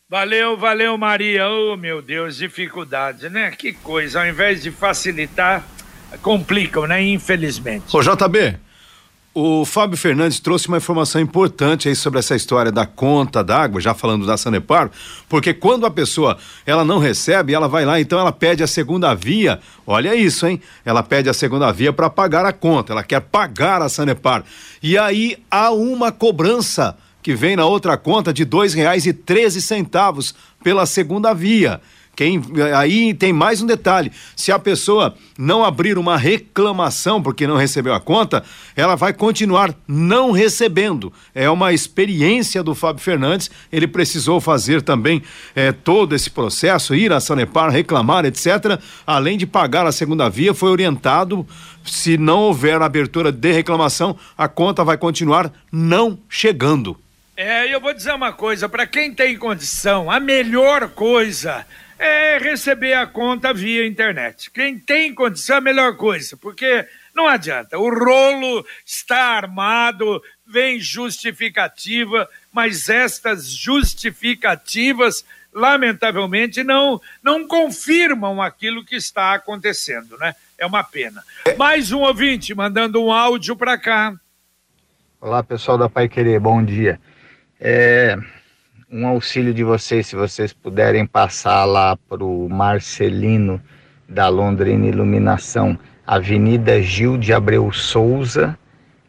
Valeu, 0.09 0.57
valeu 0.57 0.97
Maria. 0.97 1.47
Oh 1.47 1.77
meu 1.77 2.01
Deus, 2.01 2.35
dificuldade, 2.35 3.29
né? 3.29 3.51
Que 3.51 3.71
coisa, 3.71 4.19
ao 4.19 4.27
invés 4.27 4.61
de 4.61 4.69
facilitar, 4.69 5.65
complicam, 6.21 6.85
né? 6.85 7.01
Infelizmente. 7.01 7.95
Ô 7.95 8.01
JB, 8.01 8.57
o 9.33 9.63
Fábio 9.63 9.97
Fernandes 9.97 10.41
trouxe 10.41 10.67
uma 10.67 10.77
informação 10.77 11.21
importante 11.21 11.87
aí 11.87 11.95
sobre 11.95 12.19
essa 12.19 12.35
história 12.35 12.71
da 12.71 12.85
conta 12.85 13.41
d'água, 13.41 13.79
já 13.79 13.93
falando 13.93 14.25
da 14.25 14.35
Sanepar, 14.35 14.91
porque 15.29 15.53
quando 15.53 15.85
a 15.85 15.91
pessoa 15.91 16.37
ela 16.65 16.83
não 16.83 16.99
recebe, 16.99 17.53
ela 17.53 17.67
vai 17.67 17.85
lá, 17.85 17.99
então 17.99 18.19
ela 18.19 18.33
pede 18.33 18.61
a 18.61 18.67
segunda 18.67 19.13
via. 19.13 19.61
Olha 19.87 20.13
isso, 20.15 20.45
hein? 20.45 20.61
Ela 20.83 21.01
pede 21.01 21.29
a 21.29 21.33
segunda 21.33 21.71
via 21.71 21.93
para 21.93 22.09
pagar 22.09 22.45
a 22.45 22.51
conta, 22.51 22.91
ela 22.91 23.03
quer 23.03 23.21
pagar 23.21 23.81
a 23.81 23.87
Sanepar. 23.87 24.43
E 24.83 24.97
aí 24.97 25.37
há 25.49 25.71
uma 25.71 26.11
cobrança 26.11 26.97
que 27.23 27.33
vem 27.33 27.55
na 27.55 27.65
outra 27.65 27.95
conta 27.95 28.33
de 28.33 28.43
dois 28.43 28.73
reais 28.73 29.05
e 29.05 29.13
treze 29.13 29.61
centavos 29.61 30.35
pela 30.61 30.85
segunda 30.85 31.33
via. 31.33 31.79
Quem, 32.21 32.39
aí 32.77 33.15
tem 33.15 33.33
mais 33.33 33.63
um 33.63 33.65
detalhe: 33.65 34.11
se 34.35 34.51
a 34.51 34.59
pessoa 34.59 35.15
não 35.39 35.65
abrir 35.65 35.97
uma 35.97 36.15
reclamação 36.15 37.19
porque 37.19 37.47
não 37.47 37.55
recebeu 37.55 37.95
a 37.95 37.99
conta, 37.99 38.43
ela 38.75 38.93
vai 38.93 39.11
continuar 39.11 39.73
não 39.87 40.29
recebendo. 40.29 41.11
É 41.33 41.49
uma 41.49 41.73
experiência 41.73 42.61
do 42.61 42.75
Fábio 42.75 43.01
Fernandes. 43.01 43.49
Ele 43.71 43.87
precisou 43.87 44.39
fazer 44.39 44.83
também 44.83 45.23
é, 45.55 45.71
todo 45.71 46.13
esse 46.13 46.29
processo, 46.29 46.93
ir 46.93 47.11
à 47.11 47.19
Sanepar, 47.19 47.71
reclamar, 47.71 48.23
etc. 48.23 48.79
Além 49.07 49.35
de 49.35 49.47
pagar 49.47 49.87
a 49.87 49.91
segunda 49.91 50.29
via, 50.29 50.53
foi 50.53 50.69
orientado. 50.69 51.43
Se 51.83 52.19
não 52.19 52.41
houver 52.41 52.79
abertura 52.83 53.31
de 53.31 53.51
reclamação, 53.51 54.15
a 54.37 54.47
conta 54.47 54.83
vai 54.83 54.95
continuar 54.95 55.51
não 55.71 56.19
chegando. 56.29 56.95
É, 57.35 57.73
eu 57.73 57.81
vou 57.81 57.95
dizer 57.95 58.13
uma 58.13 58.31
coisa: 58.31 58.69
para 58.69 58.85
quem 58.85 59.11
tem 59.11 59.35
condição, 59.35 60.11
a 60.11 60.19
melhor 60.19 60.89
coisa 60.89 61.65
é 62.01 62.39
receber 62.39 62.93
a 62.93 63.05
conta 63.05 63.53
via 63.53 63.85
internet. 63.85 64.49
Quem 64.49 64.79
tem 64.79 65.13
condição 65.13 65.57
é 65.57 65.59
a 65.59 65.61
melhor 65.61 65.95
coisa, 65.95 66.35
porque 66.35 66.87
Não 67.13 67.27
adianta. 67.27 67.77
O 67.77 67.89
rolo 67.93 68.65
está 68.85 69.35
armado, 69.35 70.21
vem 70.47 70.79
justificativa, 70.79 72.27
mas 72.53 72.87
estas 72.89 73.51
justificativas, 73.51 75.25
lamentavelmente, 75.53 76.63
não, 76.63 77.01
não 77.21 77.45
confirmam 77.45 78.41
aquilo 78.41 78.85
que 78.85 78.95
está 78.95 79.33
acontecendo, 79.33 80.17
né? 80.17 80.33
É 80.57 80.65
uma 80.65 80.83
pena. 80.83 81.21
Mais 81.57 81.91
um 81.91 81.99
ouvinte 81.99 82.55
mandando 82.55 83.03
um 83.03 83.11
áudio 83.11 83.55
para 83.55 83.77
cá. 83.77 84.15
Olá, 85.19 85.43
pessoal 85.43 85.77
da 85.77 85.89
Pai 85.89 86.07
Querer, 86.07 86.39
bom 86.39 86.63
dia. 86.63 86.99
É, 87.59 88.17
um 88.91 89.07
auxílio 89.07 89.53
de 89.53 89.63
vocês, 89.63 90.07
se 90.07 90.15
vocês 90.15 90.51
puderem 90.51 91.05
passar 91.05 91.63
lá 91.63 91.95
para 91.95 92.23
o 92.23 92.49
Marcelino 92.49 93.61
da 94.07 94.27
Londrina 94.27 94.85
Iluminação, 94.85 95.79
Avenida 96.05 96.81
Gil 96.81 97.17
de 97.17 97.31
Abreu 97.31 97.71
Souza, 97.71 98.57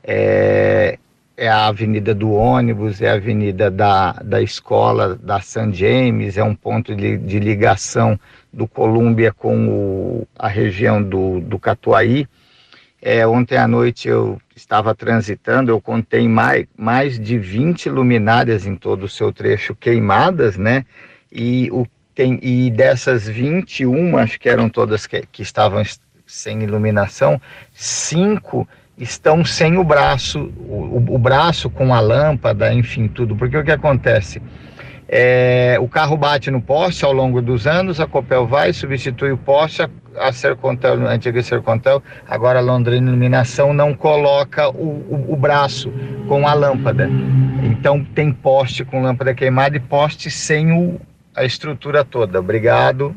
é, 0.05 0.99
é 1.37 1.49
a 1.49 1.67
avenida 1.67 2.15
do 2.15 2.31
ônibus, 2.31 3.03
é 3.03 3.11
a 3.11 3.15
avenida 3.15 3.69
da, 3.71 4.13
da 4.13 4.41
escola 4.41 5.17
da 5.17 5.41
St. 5.41 5.73
James, 5.73 6.37
é 6.37 6.45
um 6.45 6.55
ponto 6.55 6.95
de, 6.95 7.19
de 7.19 7.41
ligação 7.41 8.19
do 8.53 8.69
Colômbia 8.69 9.33
com 9.33 9.69
o, 9.69 10.29
a 10.39 10.47
região 10.47 11.03
do, 11.03 11.41
do 11.41 11.59
Catuaí. 11.59 12.29
É, 13.05 13.27
ontem 13.27 13.57
à 13.57 13.67
noite 13.67 14.07
eu 14.07 14.41
estava 14.55 14.95
transitando, 14.95 15.73
eu 15.73 15.81
contei 15.81 16.29
mais, 16.29 16.67
mais 16.77 17.19
de 17.19 17.37
20 17.37 17.91
luminárias 17.91 18.65
em 18.65 18.77
todo 18.77 19.03
o 19.03 19.09
seu 19.09 19.33
trecho 19.33 19.75
queimadas, 19.75 20.57
né? 20.57 20.87
E, 21.33 21.69
o, 21.73 21.85
tem, 22.15 22.39
e 22.41 22.71
dessas 22.71 23.27
21, 23.27 24.17
acho 24.19 24.39
que 24.39 24.49
eram 24.49 24.69
todas 24.69 25.05
que, 25.05 25.27
que 25.33 25.43
estavam 25.43 25.83
sem 26.25 26.63
iluminação, 26.63 27.41
cinco 27.73 28.69
estão 28.97 29.45
sem 29.45 29.79
o 29.79 29.83
braço, 29.83 30.53
o, 30.61 30.97
o, 30.97 31.19
braço 31.19 31.69
com 31.69 31.93
a 31.93 31.99
lâmpada, 31.99 32.73
enfim, 32.73 33.09
tudo. 33.09 33.35
Porque 33.35 33.57
o 33.57 33.65
que 33.65 33.73
acontece? 33.73 34.41
É, 35.09 35.77
o 35.81 35.89
carro 35.89 36.17
bate 36.17 36.53
no 36.53 36.63
poste 36.63 37.05
ao 37.05 37.13
longo 37.13 37.43
dos 37.43 37.67
anos, 37.67 37.99
a 37.99 38.07
Copel 38.07 38.47
vai, 38.47 38.73
substitui 38.73 39.33
o 39.33 39.37
poste, 39.37 39.83
a 39.83 39.91
Sercontel, 40.33 41.07
a 41.07 41.13
antiga 41.13 41.43
Sercontel, 41.43 42.03
agora 42.29 42.59
a 42.59 42.63
Londrina 42.63 43.09
Iluminação 43.09 43.73
não 43.73 43.95
coloca 43.95 44.69
o, 44.69 44.89
o, 45.09 45.33
o, 45.33 45.37
braço 45.37 45.93
com 46.29 46.47
a 46.47 46.55
lâmpada. 46.55 47.09
Então 47.63 48.05
tem 48.05 48.33
poste 48.33 48.85
com 48.85 49.03
lâmpada 49.03 49.35
queimada 49.35 49.77
e 49.77 49.81
poste 49.81 50.31
sem 50.31 50.73
o, 50.73 51.01
a 51.35 51.45
estrutura 51.45 52.05
toda. 52.05 52.41
Obrigado. 52.41 53.17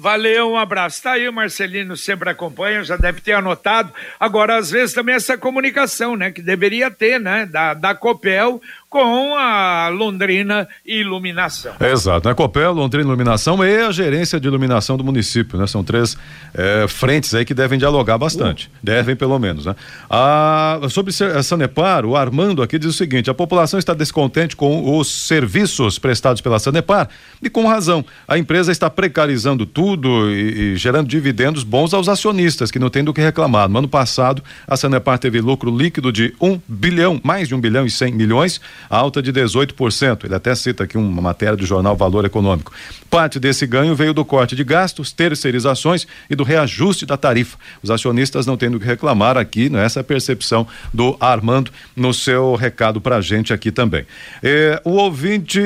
Valeu, 0.00 0.52
um 0.52 0.56
abraço. 0.56 0.96
Está 0.96 1.12
aí 1.12 1.28
o 1.28 1.32
Marcelino, 1.32 1.94
sempre 1.94 2.30
acompanha, 2.30 2.82
já 2.82 2.96
deve 2.96 3.20
ter 3.20 3.34
anotado. 3.34 3.92
Agora, 4.18 4.56
às 4.56 4.70
vezes, 4.70 4.94
também 4.94 5.14
essa 5.14 5.36
comunicação, 5.36 6.16
né, 6.16 6.30
que 6.30 6.40
deveria 6.40 6.90
ter, 6.90 7.20
né, 7.20 7.44
da, 7.44 7.74
da 7.74 7.94
Copel 7.94 8.62
com 8.90 9.36
a 9.36 9.88
Londrina 9.88 10.66
Iluminação. 10.84 11.72
Exato, 11.80 12.26
a 12.26 12.32
né? 12.32 12.34
Copel, 12.34 12.72
Londrina 12.72 13.06
Iluminação 13.06 13.64
e 13.64 13.82
a 13.82 13.92
gerência 13.92 14.40
de 14.40 14.48
iluminação 14.48 14.96
do 14.96 15.04
município, 15.04 15.56
né? 15.56 15.66
São 15.68 15.84
três 15.84 16.18
é, 16.52 16.86
frentes 16.88 17.32
aí 17.32 17.44
que 17.44 17.54
devem 17.54 17.78
dialogar 17.78 18.18
bastante, 18.18 18.66
uh. 18.66 18.70
devem 18.82 19.14
pelo 19.14 19.38
menos, 19.38 19.64
né? 19.64 19.76
A, 20.10 20.80
sobre 20.90 21.14
a 21.24 21.40
Sanepar, 21.40 22.04
o 22.04 22.16
Armando 22.16 22.64
aqui 22.64 22.80
diz 22.80 22.90
o 22.90 22.92
seguinte, 22.92 23.30
a 23.30 23.34
população 23.34 23.78
está 23.78 23.94
descontente 23.94 24.56
com 24.56 24.98
os 24.98 25.06
serviços 25.06 25.96
prestados 25.96 26.42
pela 26.42 26.58
Sanepar 26.58 27.08
e 27.40 27.48
com 27.48 27.68
razão, 27.68 28.04
a 28.26 28.36
empresa 28.36 28.72
está 28.72 28.90
precarizando 28.90 29.64
tudo 29.66 30.28
e, 30.32 30.72
e 30.72 30.76
gerando 30.76 31.06
dividendos 31.06 31.62
bons 31.62 31.94
aos 31.94 32.08
acionistas 32.08 32.72
que 32.72 32.78
não 32.80 32.90
tem 32.90 33.04
do 33.04 33.14
que 33.14 33.20
reclamar. 33.20 33.68
No 33.68 33.78
ano 33.78 33.88
passado, 33.88 34.42
a 34.66 34.76
Sanepar 34.76 35.20
teve 35.20 35.40
lucro 35.40 35.70
líquido 35.70 36.10
de 36.10 36.34
um 36.40 36.60
bilhão, 36.66 37.20
mais 37.22 37.46
de 37.46 37.54
um 37.54 37.60
bilhão 37.60 37.86
e 37.86 37.90
cem 37.90 38.12
milhões, 38.12 38.60
alta 38.88 39.22
de 39.22 39.32
18%. 39.32 40.24
Ele 40.24 40.34
até 40.34 40.54
cita 40.54 40.84
aqui 40.84 40.96
uma 40.96 41.22
matéria 41.22 41.56
do 41.56 41.66
jornal 41.66 41.96
Valor 41.96 42.24
Econômico. 42.24 42.72
Parte 43.10 43.40
desse 43.40 43.66
ganho 43.66 43.94
veio 43.94 44.14
do 44.14 44.24
corte 44.24 44.54
de 44.54 44.62
gastos, 44.62 45.10
terceirizações 45.10 46.06
e 46.28 46.36
do 46.36 46.44
reajuste 46.44 47.04
da 47.04 47.16
tarifa. 47.16 47.58
Os 47.82 47.90
acionistas 47.90 48.46
não 48.46 48.56
tendo 48.56 48.78
que 48.78 48.86
reclamar 48.86 49.36
aqui, 49.36 49.68
né? 49.68 49.84
essa 49.84 50.00
é 50.00 50.02
a 50.02 50.04
percepção 50.04 50.66
do 50.94 51.16
Armando 51.18 51.72
no 51.96 52.14
seu 52.14 52.54
recado 52.54 53.00
para 53.00 53.16
a 53.16 53.20
gente 53.20 53.52
aqui 53.52 53.72
também. 53.72 54.06
É, 54.42 54.80
o 54.84 54.92
ouvinte 54.92 55.60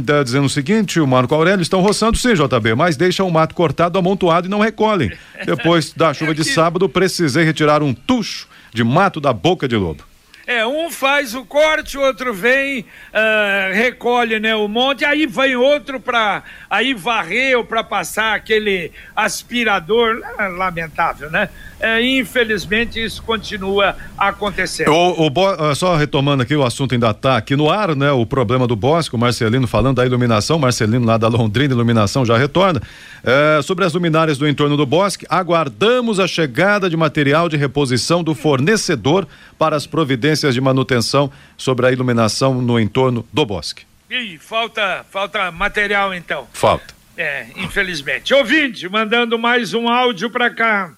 está 0.00 0.22
dizendo 0.22 0.44
o 0.44 0.50
seguinte: 0.50 1.00
o 1.00 1.06
Marco 1.06 1.34
Aurélio 1.34 1.62
estão 1.62 1.80
roçando 1.80 2.18
sim, 2.18 2.34
JB, 2.34 2.74
mas 2.76 2.96
deixam 2.96 3.26
o 3.26 3.32
mato 3.32 3.54
cortado, 3.54 3.98
amontoado 3.98 4.46
e 4.46 4.50
não 4.50 4.60
recolhem. 4.60 5.10
Depois 5.46 5.92
da 5.92 6.12
chuva 6.12 6.34
de 6.34 6.44
sábado, 6.44 6.88
precisei 6.88 7.44
retirar 7.44 7.82
um 7.82 7.94
tucho 7.94 8.46
de 8.72 8.84
mato 8.84 9.20
da 9.20 9.32
boca 9.32 9.66
de 9.66 9.76
lobo. 9.76 10.11
É, 10.46 10.66
um 10.66 10.90
faz 10.90 11.34
o 11.34 11.44
corte, 11.44 11.96
o 11.96 12.00
outro 12.00 12.34
vem, 12.34 12.80
uh, 12.80 13.72
recolhe 13.72 14.40
né, 14.40 14.56
o 14.56 14.66
monte, 14.66 15.04
aí 15.04 15.24
vem 15.24 15.54
outro 15.54 16.00
para 16.00 16.42
aí 16.68 16.94
varrer 16.94 17.56
ou 17.56 17.64
para 17.64 17.84
passar 17.84 18.34
aquele 18.34 18.90
aspirador, 19.14 20.20
é, 20.38 20.48
lamentável, 20.48 21.30
né? 21.30 21.48
É, 21.78 22.00
infelizmente 22.00 23.02
isso 23.02 23.20
continua 23.24 23.96
acontecendo. 24.16 24.92
O, 24.92 25.26
o, 25.26 25.74
só 25.74 25.96
retomando 25.96 26.42
aqui, 26.44 26.54
o 26.54 26.64
assunto 26.64 26.94
ainda 26.94 27.10
está 27.10 27.36
aqui 27.36 27.56
no 27.56 27.68
ar, 27.68 27.96
né? 27.96 28.12
O 28.12 28.24
problema 28.24 28.68
do 28.68 28.76
bosque, 28.76 29.16
o 29.16 29.18
Marcelino 29.18 29.66
falando 29.66 29.96
da 29.96 30.06
iluminação, 30.06 30.60
Marcelino 30.60 31.04
lá 31.04 31.18
da 31.18 31.26
Londrina 31.26 31.74
Iluminação 31.74 32.24
já 32.24 32.38
retorna. 32.38 32.80
É, 33.24 33.60
sobre 33.62 33.84
as 33.84 33.92
luminárias 33.92 34.38
do 34.38 34.48
entorno 34.48 34.76
do 34.76 34.86
bosque, 34.86 35.26
aguardamos 35.28 36.20
a 36.20 36.28
chegada 36.28 36.88
de 36.88 36.96
material 36.96 37.48
de 37.48 37.56
reposição 37.56 38.22
do 38.22 38.34
fornecedor 38.34 39.26
para 39.58 39.74
as 39.74 39.86
providências 39.86 40.31
de 40.40 40.60
manutenção 40.60 41.30
sobre 41.56 41.86
a 41.86 41.92
iluminação 41.92 42.60
no 42.60 42.78
entorno 42.78 43.26
do 43.32 43.44
bosque. 43.44 43.84
Ih, 44.10 44.38
falta, 44.38 45.04
falta 45.10 45.50
material 45.50 46.12
então. 46.12 46.46
Falta. 46.52 46.94
É, 47.16 47.46
infelizmente. 47.56 48.32
Ouvinte, 48.34 48.88
mandando 48.88 49.38
mais 49.38 49.74
um 49.74 49.88
áudio 49.88 50.30
para 50.30 50.50
cá. 50.50 50.92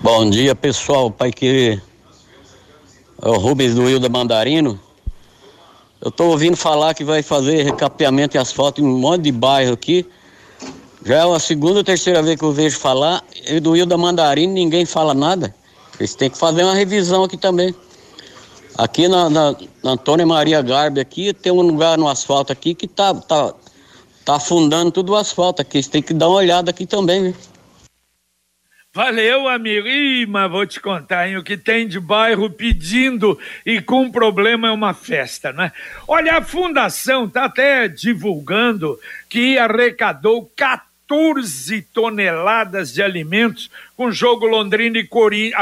Bom 0.00 0.30
dia, 0.30 0.54
pessoal. 0.54 1.10
Pai 1.10 1.32
que 1.32 1.80
é 3.20 3.28
o 3.28 3.36
Rubens 3.36 3.74
do 3.74 3.86
Rio 3.86 3.98
da 3.98 4.08
Mandarino. 4.08 4.80
Eu 6.00 6.10
estou 6.10 6.30
ouvindo 6.30 6.56
falar 6.56 6.94
que 6.94 7.02
vai 7.02 7.22
fazer 7.22 7.64
recapeamento 7.64 8.36
e 8.36 8.38
asfalto 8.38 8.80
em 8.80 8.84
um 8.84 8.98
monte 8.98 9.22
de 9.24 9.32
bairro 9.32 9.72
aqui. 9.72 10.06
Já 11.04 11.16
é 11.16 11.34
a 11.34 11.38
segunda 11.40 11.78
ou 11.78 11.84
terceira 11.84 12.22
vez 12.22 12.38
que 12.38 12.44
eu 12.44 12.52
vejo 12.52 12.78
falar. 12.78 13.22
E 13.46 13.58
do 13.58 13.72
Rio 13.72 13.86
da 13.86 13.96
Mandarino 13.96 14.52
ninguém 14.52 14.84
fala 14.84 15.14
nada. 15.14 15.54
Eles 15.98 16.14
têm 16.14 16.30
que 16.30 16.38
fazer 16.38 16.62
uma 16.62 16.74
revisão 16.74 17.24
aqui 17.24 17.36
também. 17.36 17.74
Aqui 18.78 19.08
na, 19.08 19.28
na, 19.28 19.56
na 19.82 19.90
Antônia 19.90 20.24
Maria 20.24 20.62
Garbi 20.62 21.00
aqui 21.00 21.34
tem 21.34 21.50
um 21.50 21.62
lugar 21.62 21.98
no 21.98 22.08
asfalto 22.08 22.52
aqui 22.52 22.76
que 22.76 22.86
tá, 22.86 23.12
tá, 23.12 23.52
tá 24.24 24.36
afundando 24.36 24.92
tudo 24.92 25.14
o 25.14 25.16
asfalto 25.16 25.60
aqui. 25.60 25.78
Eles 25.78 25.88
têm 25.88 26.00
que 26.00 26.14
dar 26.14 26.28
uma 26.28 26.36
olhada 26.36 26.70
aqui 26.70 26.86
também, 26.86 27.24
viu? 27.24 27.36
Valeu, 28.94 29.48
amigo. 29.48 29.88
Ih, 29.88 30.26
mas 30.26 30.50
vou 30.50 30.64
te 30.64 30.80
contar, 30.80 31.28
hein? 31.28 31.36
O 31.36 31.42
que 31.42 31.56
tem 31.56 31.88
de 31.88 31.98
bairro 31.98 32.48
pedindo 32.50 33.36
e 33.66 33.80
com 33.82 34.10
problema 34.12 34.68
é 34.68 34.70
uma 34.70 34.94
festa, 34.94 35.52
né? 35.52 35.72
Olha, 36.06 36.38
a 36.38 36.42
fundação 36.42 37.28
tá 37.28 37.46
até 37.46 37.88
divulgando 37.88 38.96
que 39.28 39.58
arrecadou 39.58 40.48
14 40.54 40.87
14 41.08 41.80
toneladas 41.90 42.92
de 42.92 43.02
alimentos 43.02 43.70
com 43.96 44.12
jogo 44.12 44.46
Londrina 44.46 44.98
e 44.98 45.06
Corin... 45.06 45.52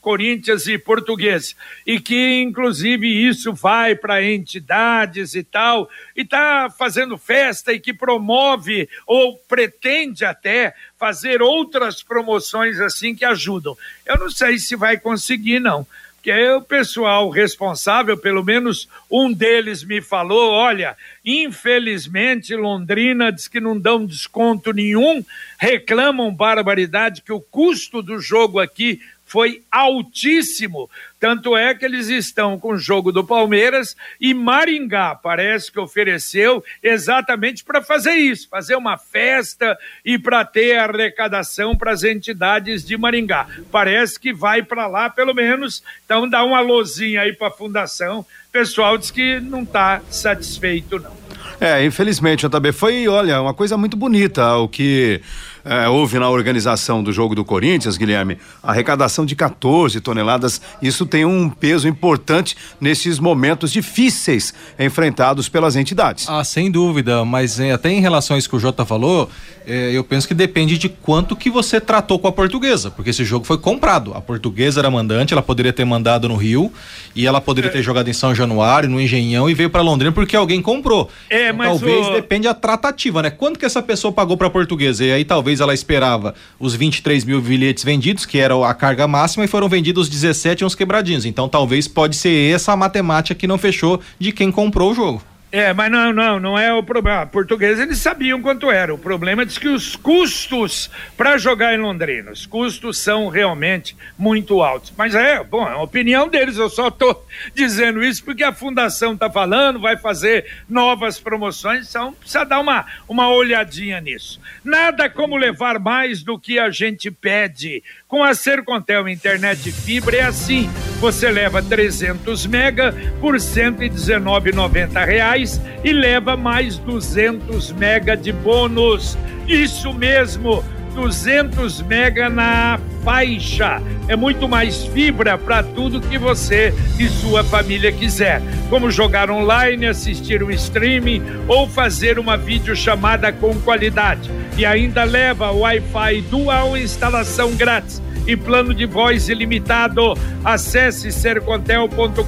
Corinthians 0.00 0.66
e 0.66 0.78
Português. 0.78 1.54
E 1.86 2.00
que, 2.00 2.40
inclusive, 2.40 3.06
isso 3.06 3.52
vai 3.52 3.94
para 3.94 4.24
entidades 4.24 5.34
e 5.34 5.44
tal, 5.44 5.90
e 6.16 6.22
está 6.22 6.70
fazendo 6.70 7.18
festa 7.18 7.70
e 7.72 7.78
que 7.78 7.92
promove 7.92 8.88
ou 9.06 9.36
pretende 9.36 10.24
até 10.24 10.74
fazer 10.98 11.42
outras 11.42 12.02
promoções 12.02 12.80
assim 12.80 13.14
que 13.14 13.26
ajudam. 13.26 13.76
Eu 14.06 14.18
não 14.18 14.30
sei 14.30 14.58
se 14.58 14.74
vai 14.74 14.98
conseguir, 14.98 15.60
não 15.60 15.86
que 16.28 16.32
é 16.32 16.54
o 16.54 16.60
pessoal 16.60 17.30
responsável, 17.30 18.14
pelo 18.14 18.44
menos 18.44 18.86
um 19.10 19.32
deles 19.32 19.82
me 19.82 20.02
falou: 20.02 20.50
olha, 20.52 20.94
infelizmente 21.24 22.54
Londrina 22.54 23.32
diz 23.32 23.48
que 23.48 23.58
não 23.58 23.80
dão 23.80 24.04
desconto 24.04 24.70
nenhum, 24.70 25.24
reclamam 25.58 26.30
barbaridade 26.30 27.22
que 27.22 27.32
o 27.32 27.40
custo 27.40 28.02
do 28.02 28.20
jogo 28.20 28.60
aqui 28.60 29.00
foi 29.28 29.62
altíssimo. 29.70 30.90
Tanto 31.20 31.56
é 31.56 31.74
que 31.74 31.84
eles 31.84 32.08
estão 32.08 32.58
com 32.58 32.72
o 32.72 32.78
jogo 32.78 33.12
do 33.12 33.22
Palmeiras 33.22 33.94
e 34.18 34.32
Maringá 34.32 35.14
parece 35.14 35.70
que 35.70 35.78
ofereceu 35.78 36.64
exatamente 36.82 37.62
para 37.62 37.82
fazer 37.82 38.14
isso, 38.14 38.48
fazer 38.48 38.74
uma 38.74 38.96
festa 38.96 39.76
e 40.04 40.18
para 40.18 40.44
ter 40.44 40.78
arrecadação 40.78 41.76
para 41.76 41.92
as 41.92 42.04
entidades 42.04 42.84
de 42.84 42.96
Maringá. 42.96 43.46
Parece 43.70 44.18
que 44.18 44.32
vai 44.32 44.62
para 44.62 44.86
lá 44.86 45.10
pelo 45.10 45.34
menos. 45.34 45.82
Então 46.04 46.28
dá 46.28 46.42
uma 46.42 46.60
lozinha 46.60 47.20
aí 47.22 47.32
para 47.32 47.48
a 47.48 47.52
fundação. 47.52 48.20
O 48.20 48.52
pessoal 48.52 48.96
diz 48.96 49.10
que 49.10 49.40
não 49.40 49.62
está 49.62 50.00
satisfeito 50.10 50.98
não. 50.98 51.28
É, 51.60 51.84
infelizmente, 51.84 52.46
JB, 52.46 52.70
foi, 52.72 53.08
olha, 53.08 53.42
uma 53.42 53.52
coisa 53.52 53.76
muito 53.76 53.96
bonita 53.96 54.56
o 54.56 54.68
que 54.68 55.20
é, 55.68 55.88
houve 55.88 56.18
na 56.18 56.30
organização 56.30 57.02
do 57.02 57.12
jogo 57.12 57.34
do 57.34 57.44
Corinthians, 57.44 57.96
Guilherme, 57.96 58.38
arrecadação 58.62 59.26
de 59.26 59.36
14 59.36 60.00
toneladas. 60.00 60.60
Isso 60.80 61.04
tem 61.04 61.24
um 61.24 61.50
peso 61.50 61.86
importante 61.86 62.56
nesses 62.80 63.18
momentos 63.18 63.70
difíceis 63.70 64.54
enfrentados 64.78 65.48
pelas 65.48 65.76
entidades. 65.76 66.26
Ah, 66.28 66.42
sem 66.42 66.70
dúvida, 66.70 67.24
mas 67.24 67.60
é, 67.60 67.72
até 67.72 67.90
em 67.90 68.00
relação 68.00 68.34
a 68.34 68.38
isso 68.38 68.48
que 68.48 68.56
o 68.56 68.60
Jota 68.60 68.84
falou, 68.84 69.28
é, 69.66 69.90
eu 69.92 70.02
penso 70.02 70.26
que 70.26 70.32
depende 70.32 70.78
de 70.78 70.88
quanto 70.88 71.36
que 71.36 71.50
você 71.50 71.78
tratou 71.78 72.18
com 72.18 72.26
a 72.26 72.32
portuguesa, 72.32 72.90
porque 72.90 73.10
esse 73.10 73.22
jogo 73.22 73.44
foi 73.44 73.58
comprado. 73.58 74.14
A 74.14 74.20
portuguesa 74.20 74.80
era 74.80 74.90
mandante, 74.90 75.34
ela 75.34 75.42
poderia 75.42 75.74
ter 75.74 75.84
mandado 75.84 76.26
no 76.26 76.36
Rio 76.36 76.72
e 77.14 77.26
ela 77.26 77.38
poderia 77.38 77.70
ter 77.70 77.82
jogado 77.82 78.08
em 78.08 78.14
São 78.14 78.34
Januário, 78.34 78.88
no 78.88 78.98
Engenhão 78.98 79.50
e 79.50 79.52
veio 79.52 79.68
para 79.68 79.82
Londrina 79.82 80.10
porque 80.10 80.34
alguém 80.34 80.62
comprou. 80.62 81.10
É, 81.28 81.48
então, 81.48 81.58
mas 81.58 81.68
talvez 81.68 82.06
o... 82.06 82.12
depende 82.12 82.48
a 82.48 82.54
tratativa, 82.54 83.20
né? 83.20 83.28
Quanto 83.28 83.58
que 83.58 83.66
essa 83.66 83.82
pessoa 83.82 84.10
pagou 84.10 84.38
para 84.38 84.46
a 84.46 84.50
portuguesa? 84.50 85.04
E 85.04 85.12
aí 85.12 85.24
talvez 85.24 85.57
ela 85.60 85.74
esperava 85.74 86.34
os 86.58 86.74
23 86.74 87.24
mil 87.24 87.40
bilhetes 87.40 87.84
vendidos, 87.84 88.26
que 88.26 88.38
era 88.38 88.54
a 88.68 88.74
carga 88.74 89.06
máxima, 89.06 89.44
e 89.44 89.48
foram 89.48 89.68
vendidos 89.68 90.08
17 90.08 90.64
uns 90.64 90.74
quebradinhos. 90.74 91.24
Então 91.24 91.48
talvez 91.48 91.88
pode 91.88 92.16
ser 92.16 92.54
essa 92.54 92.72
a 92.72 92.76
matemática 92.76 93.34
que 93.34 93.46
não 93.46 93.58
fechou 93.58 94.00
de 94.18 94.32
quem 94.32 94.50
comprou 94.50 94.92
o 94.92 94.94
jogo. 94.94 95.22
É, 95.50 95.72
mas 95.72 95.90
não, 95.90 96.12
não, 96.12 96.38
não 96.38 96.58
é 96.58 96.72
o 96.74 96.82
problema. 96.82 97.22
A 97.22 97.26
portuguesa 97.26 97.82
eles 97.82 97.98
sabiam 97.98 98.42
quanto 98.42 98.70
era. 98.70 98.92
O 98.94 98.98
problema 98.98 99.42
é 99.42 99.46
que 99.46 99.68
os 99.68 99.96
custos 99.96 100.90
para 101.16 101.38
jogar 101.38 101.74
em 101.74 101.78
Londrina, 101.78 102.30
os 102.30 102.44
custos 102.44 102.98
são 102.98 103.28
realmente 103.28 103.96
muito 104.18 104.62
altos. 104.62 104.92
Mas 104.96 105.14
é, 105.14 105.42
bom, 105.42 105.66
é 105.66 105.72
a 105.72 105.78
opinião 105.78 106.28
deles. 106.28 106.58
Eu 106.58 106.68
só 106.68 106.88
estou 106.88 107.26
dizendo 107.54 108.04
isso 108.04 108.22
porque 108.22 108.44
a 108.44 108.52
fundação 108.52 109.14
está 109.14 109.30
falando, 109.30 109.80
vai 109.80 109.96
fazer 109.96 110.44
novas 110.68 111.18
promoções, 111.18 111.88
então 111.88 112.12
precisa 112.12 112.44
dar 112.44 112.60
uma, 112.60 112.84
uma 113.08 113.30
olhadinha 113.30 114.00
nisso. 114.02 114.38
Nada 114.62 115.08
como 115.08 115.36
levar 115.36 115.78
mais 115.78 116.22
do 116.22 116.38
que 116.38 116.58
a 116.58 116.70
gente 116.70 117.10
pede. 117.10 117.82
Com 118.06 118.22
a 118.22 118.34
Sercontel 118.34 119.08
Internet 119.08 119.72
Fibra 119.72 120.16
é 120.16 120.22
assim. 120.22 120.68
Você 121.00 121.30
leva 121.30 121.62
300 121.62 122.46
mega 122.46 122.94
por 123.20 123.36
119,90 123.36 125.06
reais 125.06 125.37
e 125.84 125.92
leva 125.92 126.36
mais 126.36 126.78
200 126.78 127.72
mega 127.72 128.16
de 128.16 128.32
bônus. 128.32 129.16
Isso 129.46 129.92
mesmo, 129.94 130.64
200 130.94 131.82
mega 131.82 132.28
na 132.28 132.80
faixa. 133.04 133.80
É 134.08 134.16
muito 134.16 134.48
mais 134.48 134.84
fibra 134.86 135.38
para 135.38 135.62
tudo 135.62 136.00
que 136.00 136.18
você 136.18 136.74
e 136.98 137.08
sua 137.08 137.44
família 137.44 137.92
quiser, 137.92 138.42
como 138.68 138.90
jogar 138.90 139.30
online, 139.30 139.86
assistir 139.86 140.42
um 140.42 140.50
streaming 140.50 141.22
ou 141.46 141.68
fazer 141.68 142.18
uma 142.18 142.36
videochamada 142.36 143.32
com 143.32 143.54
qualidade. 143.60 144.30
E 144.56 144.66
ainda 144.66 145.04
leva 145.04 145.52
Wi-Fi 145.52 146.22
dual 146.22 146.76
instalação 146.76 147.54
grátis 147.54 148.02
e 148.28 148.36
plano 148.36 148.72
de 148.74 148.84
voz 148.86 149.28
ilimitado. 149.28 150.14
Acesse 150.44 151.10
sercontel.com.br 151.10 152.22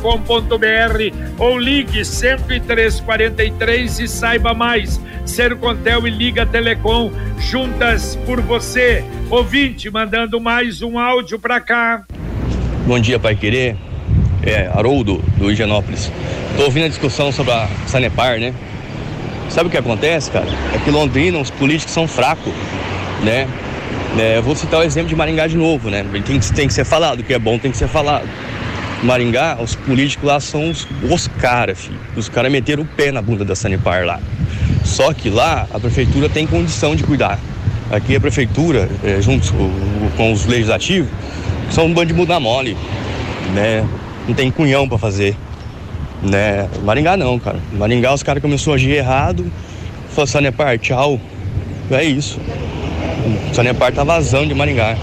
ou 1.38 1.58
ligue 1.58 2.02
10343 2.02 4.00
e 4.00 4.08
saiba 4.08 4.54
mais. 4.54 4.98
Sercontel 5.26 6.08
e 6.08 6.10
Liga 6.10 6.46
Telecom 6.46 7.12
juntas 7.38 8.16
por 8.26 8.40
você. 8.40 9.04
Ouvinte, 9.28 9.90
mandando 9.90 10.40
mais 10.40 10.80
um 10.82 10.98
áudio 10.98 11.38
para 11.38 11.60
cá. 11.60 12.04
Bom 12.86 12.98
dia, 12.98 13.18
Pai 13.18 13.36
Querer. 13.36 13.76
É, 14.42 14.68
Haroldo, 14.68 15.22
do 15.36 15.52
Higienópolis. 15.52 16.10
Tô 16.56 16.64
ouvindo 16.64 16.86
a 16.86 16.88
discussão 16.88 17.30
sobre 17.30 17.52
a 17.52 17.68
Sanepar, 17.86 18.40
né? 18.40 18.54
Sabe 19.50 19.68
o 19.68 19.70
que 19.70 19.76
acontece, 19.76 20.30
cara? 20.30 20.46
É 20.74 20.78
que 20.78 20.90
Londrina, 20.90 21.38
os 21.38 21.50
políticos 21.50 21.92
são 21.92 22.08
fracos, 22.08 22.54
né? 23.22 23.46
É, 24.18 24.38
eu 24.38 24.42
vou 24.42 24.56
citar 24.56 24.80
o 24.80 24.82
exemplo 24.82 25.08
de 25.08 25.16
Maringá 25.16 25.46
de 25.46 25.56
novo, 25.56 25.88
né? 25.88 26.04
Tem, 26.26 26.38
tem 26.40 26.66
que 26.66 26.74
ser 26.74 26.84
falado, 26.84 27.20
o 27.20 27.22
que 27.22 27.32
é 27.32 27.38
bom 27.38 27.58
tem 27.58 27.70
que 27.70 27.76
ser 27.76 27.88
falado. 27.88 28.28
Maringá, 29.02 29.56
os 29.60 29.74
políticos 29.74 30.28
lá 30.28 30.40
são 30.40 30.68
os, 30.68 30.86
os 31.08 31.26
caras, 31.26 31.78
filho. 31.78 31.98
Os 32.16 32.28
caras 32.28 32.52
meteram 32.52 32.82
o 32.82 32.86
pé 32.86 33.10
na 33.10 33.22
bunda 33.22 33.44
da 33.44 33.54
Sanepar 33.54 34.04
lá. 34.04 34.20
Só 34.84 35.14
que 35.14 35.30
lá 35.30 35.66
a 35.72 35.80
prefeitura 35.80 36.28
tem 36.28 36.46
condição 36.46 36.94
de 36.94 37.02
cuidar. 37.02 37.38
Aqui 37.90 38.14
a 38.14 38.20
prefeitura, 38.20 38.88
é, 39.02 39.20
junto 39.20 39.52
com, 40.16 40.32
os 40.32 40.44
legislativos, 40.44 41.08
são 41.70 41.86
um 41.86 41.94
bando 41.94 42.08
de 42.08 42.14
mudar 42.14 42.38
mole, 42.38 42.76
né? 43.54 43.86
Não 44.28 44.34
tem 44.34 44.50
cunhão 44.50 44.88
para 44.88 44.98
fazer, 44.98 45.34
né? 46.22 46.68
Maringá 46.84 47.16
não, 47.16 47.38
cara. 47.38 47.58
Maringá 47.72 48.12
os 48.12 48.22
caras 48.22 48.42
começaram 48.42 48.72
a 48.72 48.76
agir 48.76 48.90
errado, 48.90 49.50
falou 50.10 50.26
Sanepar, 50.26 50.78
tchau. 50.78 51.18
É 51.90 52.04
isso. 52.04 52.38
Sanepar 53.54 53.92
tá 53.92 54.04
vazando 54.04 54.48
de 54.48 54.54
Maringá. 54.54 54.96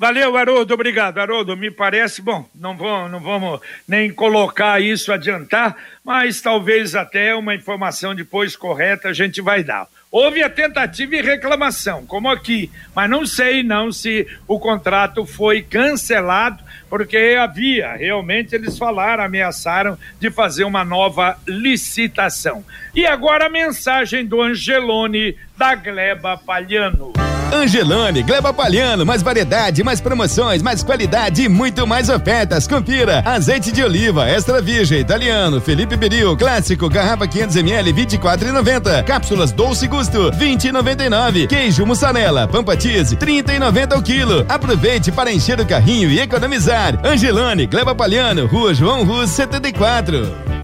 Valeu, 0.00 0.36
Haroldo, 0.36 0.74
obrigado. 0.74 1.18
Haroldo, 1.18 1.56
me 1.56 1.72
parece, 1.72 2.22
bom, 2.22 2.48
não, 2.54 2.76
vou, 2.76 3.08
não 3.08 3.18
vamos 3.18 3.60
nem 3.86 4.12
colocar 4.12 4.80
isso, 4.80 5.12
adiantar, 5.12 5.76
mas 6.04 6.40
talvez 6.40 6.94
até 6.94 7.34
uma 7.34 7.52
informação 7.52 8.14
depois 8.14 8.54
correta 8.54 9.08
a 9.08 9.12
gente 9.12 9.40
vai 9.40 9.64
dar. 9.64 9.88
Houve 10.10 10.40
a 10.42 10.48
tentativa 10.48 11.16
e 11.16 11.20
reclamação, 11.20 12.06
como 12.06 12.30
aqui, 12.30 12.70
mas 12.94 13.10
não 13.10 13.26
sei 13.26 13.64
não 13.64 13.90
se 13.90 14.24
o 14.46 14.60
contrato 14.60 15.26
foi 15.26 15.62
cancelado, 15.62 16.62
porque 16.88 17.36
havia, 17.38 17.94
realmente 17.94 18.54
eles 18.54 18.78
falaram, 18.78 19.24
ameaçaram 19.24 19.98
de 20.20 20.30
fazer 20.30 20.64
uma 20.64 20.84
nova 20.84 21.38
licitação. 21.46 22.64
E 22.94 23.06
agora 23.06 23.46
a 23.46 23.50
mensagem 23.50 24.24
do 24.24 24.40
Angelone 24.40 25.36
da 25.56 25.74
Gleba 25.74 26.36
Palhano. 26.36 27.12
Angelone, 27.52 28.22
Gleba 28.22 28.52
Palhano, 28.52 29.06
mais 29.06 29.22
variedade, 29.22 29.82
mais 29.82 30.00
promoções, 30.00 30.62
mais 30.62 30.82
qualidade 30.82 31.42
e 31.42 31.48
muito 31.48 31.86
mais 31.86 32.08
ofertas. 32.08 32.66
Confira: 32.66 33.22
azeite 33.24 33.72
de 33.72 33.82
oliva, 33.82 34.28
extra 34.28 34.60
virgem, 34.60 35.00
italiano, 35.00 35.60
Felipe 35.60 35.96
Beril, 35.96 36.36
clássico, 36.36 36.88
garrafa 36.90 37.26
500ml, 37.26 37.92
24,90. 37.94 39.02
Cápsulas 39.04 39.50
Dolce 39.50 39.88
Gusto, 39.88 40.30
20,99. 40.32 41.46
Queijo 41.48 41.86
mussarela, 41.86 42.46
pampa 42.46 42.78
cheese, 42.78 43.16
30,90 43.16 43.98
o 43.98 44.02
quilo. 44.02 44.44
Aproveite 44.48 45.10
para 45.10 45.32
encher 45.32 45.58
o 45.58 45.66
carrinho 45.66 46.10
e 46.10 46.20
economizar. 46.20 46.77
Angelone, 47.04 47.66
Gleba 47.66 47.92
Palhano, 47.92 48.46
Rua 48.46 48.72
João 48.72 49.02
Rus 49.02 49.30
74. 49.30 50.58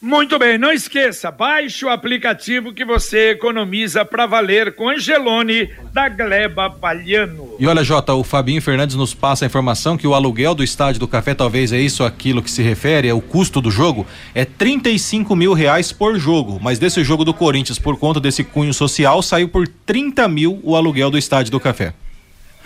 Muito 0.00 0.38
bem, 0.38 0.56
não 0.56 0.70
esqueça, 0.70 1.32
baixe 1.32 1.84
o 1.84 1.88
aplicativo 1.88 2.72
que 2.72 2.84
você 2.84 3.30
economiza 3.30 4.04
para 4.04 4.24
valer 4.24 4.76
com 4.76 4.88
Angelone 4.88 5.68
da 5.92 6.08
Gleba 6.08 6.70
Palhano. 6.70 7.56
E 7.58 7.66
olha, 7.66 7.82
Jota, 7.82 8.14
o 8.14 8.22
Fabinho 8.22 8.62
Fernandes 8.62 8.94
nos 8.94 9.14
passa 9.14 9.44
a 9.44 9.46
informação 9.46 9.96
que 9.96 10.06
o 10.06 10.14
aluguel 10.14 10.54
do 10.54 10.62
estádio 10.62 11.00
do 11.00 11.08
Café, 11.08 11.34
talvez 11.34 11.72
é 11.72 11.80
isso 11.80 12.04
aquilo 12.04 12.40
que 12.40 12.50
se 12.50 12.62
refere, 12.62 13.08
é 13.08 13.14
o 13.14 13.20
custo 13.20 13.60
do 13.60 13.70
jogo, 13.70 14.06
é 14.32 14.44
35 14.44 15.34
mil 15.34 15.54
reais 15.54 15.90
por 15.90 16.16
jogo. 16.20 16.60
Mas 16.62 16.78
desse 16.78 17.02
jogo 17.02 17.24
do 17.24 17.34
Corinthians, 17.34 17.80
por 17.80 17.98
conta 17.98 18.20
desse 18.20 18.44
cunho 18.44 18.72
social, 18.72 19.20
saiu 19.22 19.48
por 19.48 19.66
30 19.66 20.28
mil 20.28 20.60
o 20.62 20.76
aluguel 20.76 21.10
do 21.10 21.18
estádio 21.18 21.50
do 21.50 21.58
Café. 21.58 21.94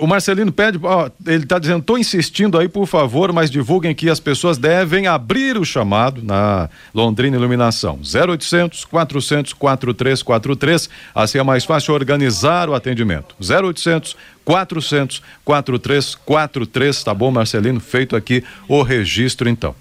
o 0.01 0.07
Marcelino 0.07 0.51
pede, 0.51 0.81
ó, 0.83 1.11
ele 1.27 1.43
está 1.43 1.59
dizendo, 1.59 1.81
estou 1.81 1.99
insistindo 1.99 2.57
aí, 2.59 2.71
por 2.71 2.87
favor, 2.87 3.35
mas 3.35 3.51
divulguem 3.51 3.95
que 3.95 4.09
as 4.09 4.19
pessoas 4.19 4.57
devem 4.57 5.07
abrir 5.07 5.59
o 5.59 5.65
chamado 5.65 6.23
na 6.23 6.71
Londrina 6.95 7.37
Iluminação. 7.37 8.01
0800 8.03 8.87
400 8.87 9.53
4343, 9.53 10.89
assim 11.15 11.37
é 11.37 11.43
mais 11.43 11.67
fácil 11.67 11.93
organizar 11.93 12.71
o 12.71 12.75
atendimento. 12.75 13.37
0800 13.39 14.17
400 14.43 15.23
4343, 15.45 17.05
tá 17.05 17.13
bom, 17.13 17.31
Marcelino? 17.31 17.81
Feito 17.81 18.17
aqui 18.17 18.43
o 18.67 18.81
registro 18.81 19.51
então. 19.51 19.75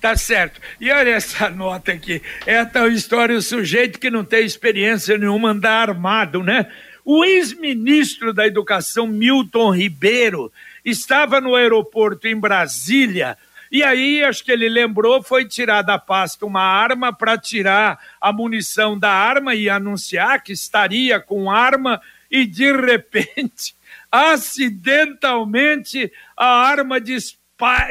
Tá 0.00 0.16
certo. 0.16 0.58
E 0.80 0.90
olha 0.90 1.10
essa 1.10 1.50
nota 1.50 1.92
aqui. 1.92 2.22
É 2.46 2.60
a 2.60 2.64
tal 2.64 2.88
história, 2.88 3.36
o 3.36 3.42
sujeito 3.42 4.00
que 4.00 4.10
não 4.10 4.24
tem 4.24 4.46
experiência 4.46 5.18
nenhuma 5.18 5.50
andar 5.50 5.90
armado, 5.90 6.42
né? 6.42 6.66
O 7.12 7.24
ex-ministro 7.24 8.32
da 8.32 8.46
Educação, 8.46 9.04
Milton 9.04 9.74
Ribeiro, 9.74 10.52
estava 10.84 11.40
no 11.40 11.56
aeroporto 11.56 12.28
em 12.28 12.38
Brasília. 12.38 13.36
E 13.68 13.82
aí, 13.82 14.22
acho 14.22 14.44
que 14.44 14.52
ele 14.52 14.68
lembrou, 14.68 15.20
foi 15.20 15.44
tirar 15.44 15.82
da 15.82 15.98
pasta 15.98 16.46
uma 16.46 16.62
arma 16.62 17.12
para 17.12 17.36
tirar 17.36 17.98
a 18.20 18.32
munição 18.32 18.96
da 18.96 19.10
arma 19.10 19.56
e 19.56 19.68
anunciar 19.68 20.40
que 20.40 20.52
estaria 20.52 21.18
com 21.18 21.50
arma, 21.50 22.00
e 22.30 22.46
de 22.46 22.72
repente, 22.72 23.74
acidentalmente, 24.08 26.12
a 26.36 26.46
arma 26.46 27.00
dispara, 27.00 27.40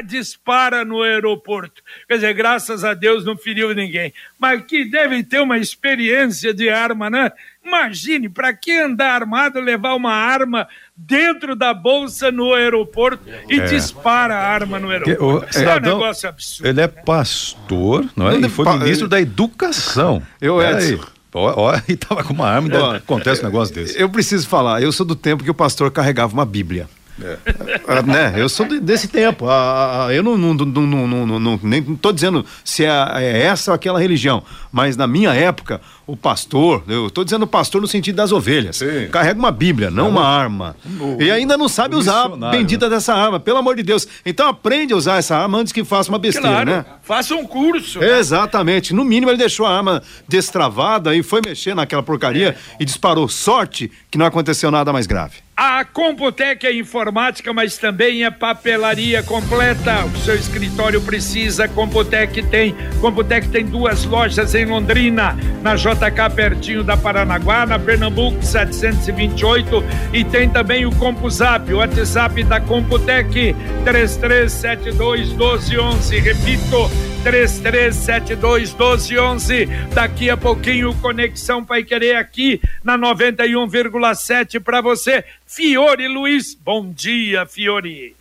dispara 0.02 0.82
no 0.82 1.02
aeroporto. 1.02 1.82
Quer 2.08 2.14
dizer, 2.14 2.32
graças 2.32 2.84
a 2.84 2.94
Deus 2.94 3.24
não 3.24 3.36
feriu 3.36 3.74
ninguém. 3.74 4.14
Mas 4.38 4.64
que 4.64 4.86
deve 4.86 5.22
ter 5.22 5.40
uma 5.40 5.58
experiência 5.58 6.54
de 6.54 6.70
arma, 6.70 7.10
né? 7.10 7.30
Imagine, 7.64 8.28
para 8.28 8.52
que 8.54 8.72
andar 8.72 9.20
armado, 9.20 9.60
levar 9.60 9.94
uma 9.94 10.12
arma 10.12 10.66
dentro 10.96 11.54
da 11.54 11.72
bolsa 11.74 12.30
no 12.32 12.54
aeroporto 12.54 13.22
e 13.48 13.60
é. 13.60 13.64
dispara 13.66 14.34
a 14.34 14.48
arma 14.48 14.78
no 14.78 14.90
aeroporto? 14.90 15.50
Isso 15.50 15.60
é, 15.60 15.76
um 15.76 15.80
negócio 15.80 16.28
absurdo. 16.28 16.68
Ele 16.68 16.80
é 16.80 16.88
pastor, 16.88 18.06
não 18.16 18.30
é? 18.30 18.34
Ele 18.34 18.48
foi 18.48 18.66
ministro 18.78 19.06
da 19.06 19.20
educação. 19.20 20.22
Eu, 20.40 20.60
Edson. 20.60 21.04
Ó, 21.32 21.72
e 21.86 21.96
tava 21.96 22.24
com 22.24 22.32
uma 22.32 22.48
arma 22.48 22.68
e 22.68 22.96
acontece 22.96 23.42
um 23.42 23.44
negócio 23.44 23.74
desse. 23.74 24.00
Eu 24.00 24.08
preciso 24.08 24.48
falar, 24.48 24.82
eu 24.82 24.90
sou 24.90 25.06
do 25.06 25.14
tempo 25.14 25.44
que 25.44 25.50
o 25.50 25.54
pastor 25.54 25.90
carregava 25.90 26.32
uma 26.32 26.46
Bíblia. 26.46 26.88
É. 27.22 27.80
Ah, 27.86 28.02
né? 28.02 28.34
Eu 28.36 28.48
sou 28.48 28.66
desse 28.80 29.08
tempo. 29.08 29.48
Ah, 29.48 30.06
ah, 30.06 30.14
eu 30.14 30.22
não, 30.22 30.36
não, 30.36 30.54
não, 30.54 30.86
não, 30.86 31.26
não, 31.26 31.38
não, 31.38 31.60
nem 31.62 31.80
estou 31.80 32.12
dizendo 32.12 32.44
se 32.64 32.84
é, 32.84 32.90
é, 33.16 33.42
essa 33.42 33.70
ou 33.70 33.74
aquela 33.74 33.98
religião, 33.98 34.42
mas 34.72 34.96
na 34.96 35.06
minha 35.06 35.34
época, 35.34 35.80
o 36.06 36.16
pastor, 36.16 36.82
eu 36.88 37.06
estou 37.06 37.24
dizendo 37.24 37.46
pastor 37.46 37.80
no 37.80 37.86
sentido 37.86 38.16
das 38.16 38.32
ovelhas, 38.32 38.76
Sim. 38.76 39.08
carrega 39.10 39.38
uma 39.38 39.50
Bíblia, 39.50 39.90
não 39.90 40.06
é 40.06 40.08
uma 40.08 40.26
arma. 40.26 40.76
O, 41.00 41.22
e 41.22 41.30
ainda 41.30 41.56
não 41.56 41.68
sabe 41.68 41.94
usar 41.94 42.26
a 42.26 42.50
bendita 42.50 42.88
né? 42.88 42.96
dessa 42.96 43.14
arma, 43.14 43.38
pelo 43.38 43.58
amor 43.58 43.76
de 43.76 43.82
Deus. 43.82 44.06
Então 44.24 44.48
aprende 44.48 44.92
a 44.92 44.96
usar 44.96 45.18
essa 45.18 45.36
arma 45.36 45.58
antes 45.58 45.72
que 45.72 45.84
faça 45.84 46.08
uma 46.08 46.18
besteira, 46.18 46.48
claro, 46.48 46.70
né? 46.70 46.84
Faça 47.02 47.34
um 47.34 47.46
curso. 47.46 48.00
Né? 48.00 48.18
Exatamente. 48.18 48.94
No 48.94 49.04
mínimo 49.04 49.30
ele 49.30 49.38
deixou 49.38 49.66
a 49.66 49.76
arma 49.76 50.02
destravada 50.28 51.14
e 51.14 51.22
foi 51.22 51.40
mexer 51.44 51.74
naquela 51.74 52.02
porcaria 52.02 52.50
é. 52.50 52.56
e 52.80 52.84
disparou. 52.84 53.28
Sorte 53.28 53.90
que 54.10 54.18
não 54.18 54.26
aconteceu 54.26 54.70
nada 54.70 54.92
mais 54.92 55.06
grave. 55.06 55.36
A 55.62 55.84
Computec 55.84 56.66
é 56.66 56.74
informática, 56.74 57.52
mas 57.52 57.76
também 57.76 58.24
é 58.24 58.30
papelaria 58.30 59.22
completa. 59.22 60.06
O 60.06 60.16
seu 60.16 60.34
escritório 60.34 61.02
precisa, 61.02 61.68
Computec 61.68 62.42
tem. 62.44 62.74
Computec 62.98 63.46
tem 63.50 63.66
duas 63.66 64.06
lojas 64.06 64.54
em 64.54 64.64
Londrina, 64.64 65.36
na 65.60 65.74
JK 65.74 66.34
pertinho 66.34 66.82
da 66.82 66.96
Paranaguá, 66.96 67.66
na 67.66 67.78
Pernambuco 67.78 68.42
728 68.42 69.84
e 70.14 70.24
tem 70.24 70.48
também 70.48 70.86
o 70.86 70.92
CompuZap, 70.92 71.70
o 71.74 71.76
WhatsApp 71.76 72.42
da 72.44 72.58
Computec 72.58 73.54
3372 73.84 75.28
1211. 75.28 76.20
Repito, 76.20 76.90
3372 77.22 78.72
1211. 78.72 79.66
Daqui 79.92 80.30
a 80.30 80.36
pouquinho, 80.36 80.94
Conexão 80.94 81.64
Pai 81.64 81.82
Querer 81.82 82.16
aqui 82.16 82.60
na 82.82 82.98
91,7 82.98 84.60
para 84.60 84.80
você. 84.80 85.24
Fiore 85.52 86.06
Luiz, 86.06 86.56
bom 86.64 86.92
dia, 86.92 87.44
Fiore. 87.44 88.14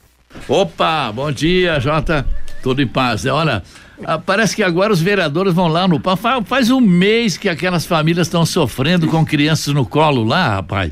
Opa, 0.48 1.12
bom 1.12 1.32
dia, 1.32 1.80
Jota. 1.80 2.26
Tudo 2.64 2.82
em 2.82 2.88
paz. 2.88 3.24
Olha, 3.28 3.62
ah, 4.04 4.18
parece 4.18 4.56
que 4.56 4.64
agora 4.64 4.92
os 4.92 5.00
vereadores 5.00 5.54
vão 5.54 5.68
lá 5.68 5.88
no 5.88 6.02
faz 6.44 6.72
um 6.72 6.82
mês 6.82 7.38
que 7.38 7.48
aquelas 7.48 7.86
famílias 7.86 8.26
estão 8.26 8.44
sofrendo 8.48 9.08
com 9.08 9.24
crianças 9.24 9.72
no 9.76 9.86
colo 9.86 10.24
lá, 10.24 10.56
rapaz. 10.56 10.92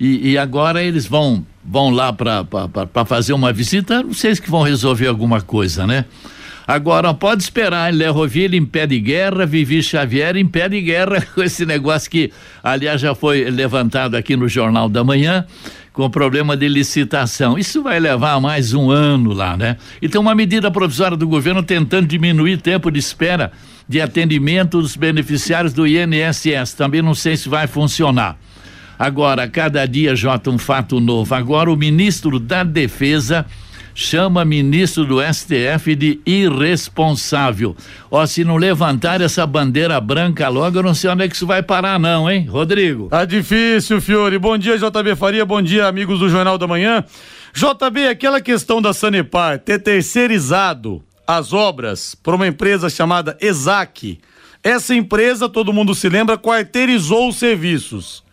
E, 0.00 0.30
e 0.30 0.38
agora 0.38 0.82
eles 0.82 1.06
vão 1.06 1.44
vão 1.62 1.90
lá 1.90 2.10
para 2.14 3.04
fazer 3.04 3.34
uma 3.34 3.52
visita, 3.52 4.02
não 4.02 4.14
sei 4.14 4.34
se 4.34 4.40
que 4.40 4.50
vão 4.50 4.62
resolver 4.62 5.06
alguma 5.06 5.42
coisa, 5.42 5.86
né? 5.86 6.06
Agora, 6.66 7.12
pode 7.12 7.42
esperar, 7.42 7.92
Lerroville 7.92 8.56
em 8.56 8.64
pé 8.64 8.86
de 8.86 8.98
guerra, 8.98 9.44
Vivi 9.44 9.82
Xavier 9.82 10.34
em 10.36 10.46
pé 10.46 10.66
de 10.68 10.80
guerra 10.80 11.20
com 11.34 11.42
esse 11.42 11.66
negócio 11.66 12.10
que, 12.10 12.32
aliás, 12.62 13.00
já 13.00 13.14
foi 13.14 13.50
levantado 13.50 14.14
aqui 14.14 14.34
no 14.34 14.48
Jornal 14.48 14.88
da 14.88 15.04
Manhã, 15.04 15.44
com 15.92 16.08
problema 16.08 16.56
de 16.56 16.66
licitação. 16.66 17.58
Isso 17.58 17.82
vai 17.82 18.00
levar 18.00 18.40
mais 18.40 18.72
um 18.72 18.90
ano 18.90 19.32
lá, 19.34 19.56
né? 19.56 19.76
E 20.00 20.08
tem 20.08 20.18
uma 20.18 20.34
medida 20.34 20.70
provisória 20.70 21.16
do 21.16 21.28
governo 21.28 21.62
tentando 21.62 22.06
diminuir 22.06 22.56
tempo 22.56 22.90
de 22.90 22.98
espera 22.98 23.52
de 23.86 24.00
atendimento 24.00 24.80
dos 24.80 24.96
beneficiários 24.96 25.74
do 25.74 25.86
INSS. 25.86 26.72
Também 26.76 27.02
não 27.02 27.14
sei 27.14 27.36
se 27.36 27.48
vai 27.48 27.66
funcionar. 27.66 28.38
Agora, 28.98 29.46
cada 29.48 29.84
dia, 29.86 30.16
Jota, 30.16 30.50
um 30.50 30.58
fato 30.58 30.98
novo. 30.98 31.34
Agora, 31.34 31.70
o 31.70 31.76
ministro 31.76 32.40
da 32.40 32.64
Defesa 32.64 33.44
chama 33.94 34.44
ministro 34.44 35.06
do 35.06 35.20
STF 35.22 35.94
de 35.94 36.20
irresponsável. 36.26 37.76
Ó, 38.10 38.26
se 38.26 38.44
não 38.44 38.56
levantar 38.56 39.20
essa 39.20 39.46
bandeira 39.46 40.00
branca 40.00 40.48
logo, 40.48 40.78
eu 40.78 40.82
não 40.82 40.94
sei 40.94 41.10
onde 41.10 41.24
é 41.24 41.28
que 41.28 41.36
isso 41.36 41.46
vai 41.46 41.62
parar, 41.62 41.98
não, 41.98 42.28
hein, 42.28 42.46
Rodrigo? 42.46 43.08
Tá 43.08 43.24
difícil, 43.24 44.00
Fiore. 44.00 44.38
Bom 44.38 44.58
dia, 44.58 44.76
JB 44.76 45.14
Faria. 45.14 45.46
Bom 45.46 45.62
dia, 45.62 45.86
amigos 45.86 46.18
do 46.18 46.28
Jornal 46.28 46.58
da 46.58 46.66
Manhã. 46.66 47.04
JB, 47.54 48.08
aquela 48.08 48.40
questão 48.40 48.82
da 48.82 48.92
Sanepar 48.92 49.60
ter 49.60 49.78
terceirizado 49.78 51.02
as 51.26 51.52
obras 51.52 52.14
para 52.14 52.34
uma 52.34 52.48
empresa 52.48 52.90
chamada 52.90 53.36
Exac. 53.40 54.18
Essa 54.62 54.94
empresa, 54.94 55.48
todo 55.48 55.72
mundo 55.72 55.94
se 55.94 56.08
lembra, 56.08 56.38
quarteirizou 56.38 57.28
os 57.28 57.36
serviços. 57.36 58.24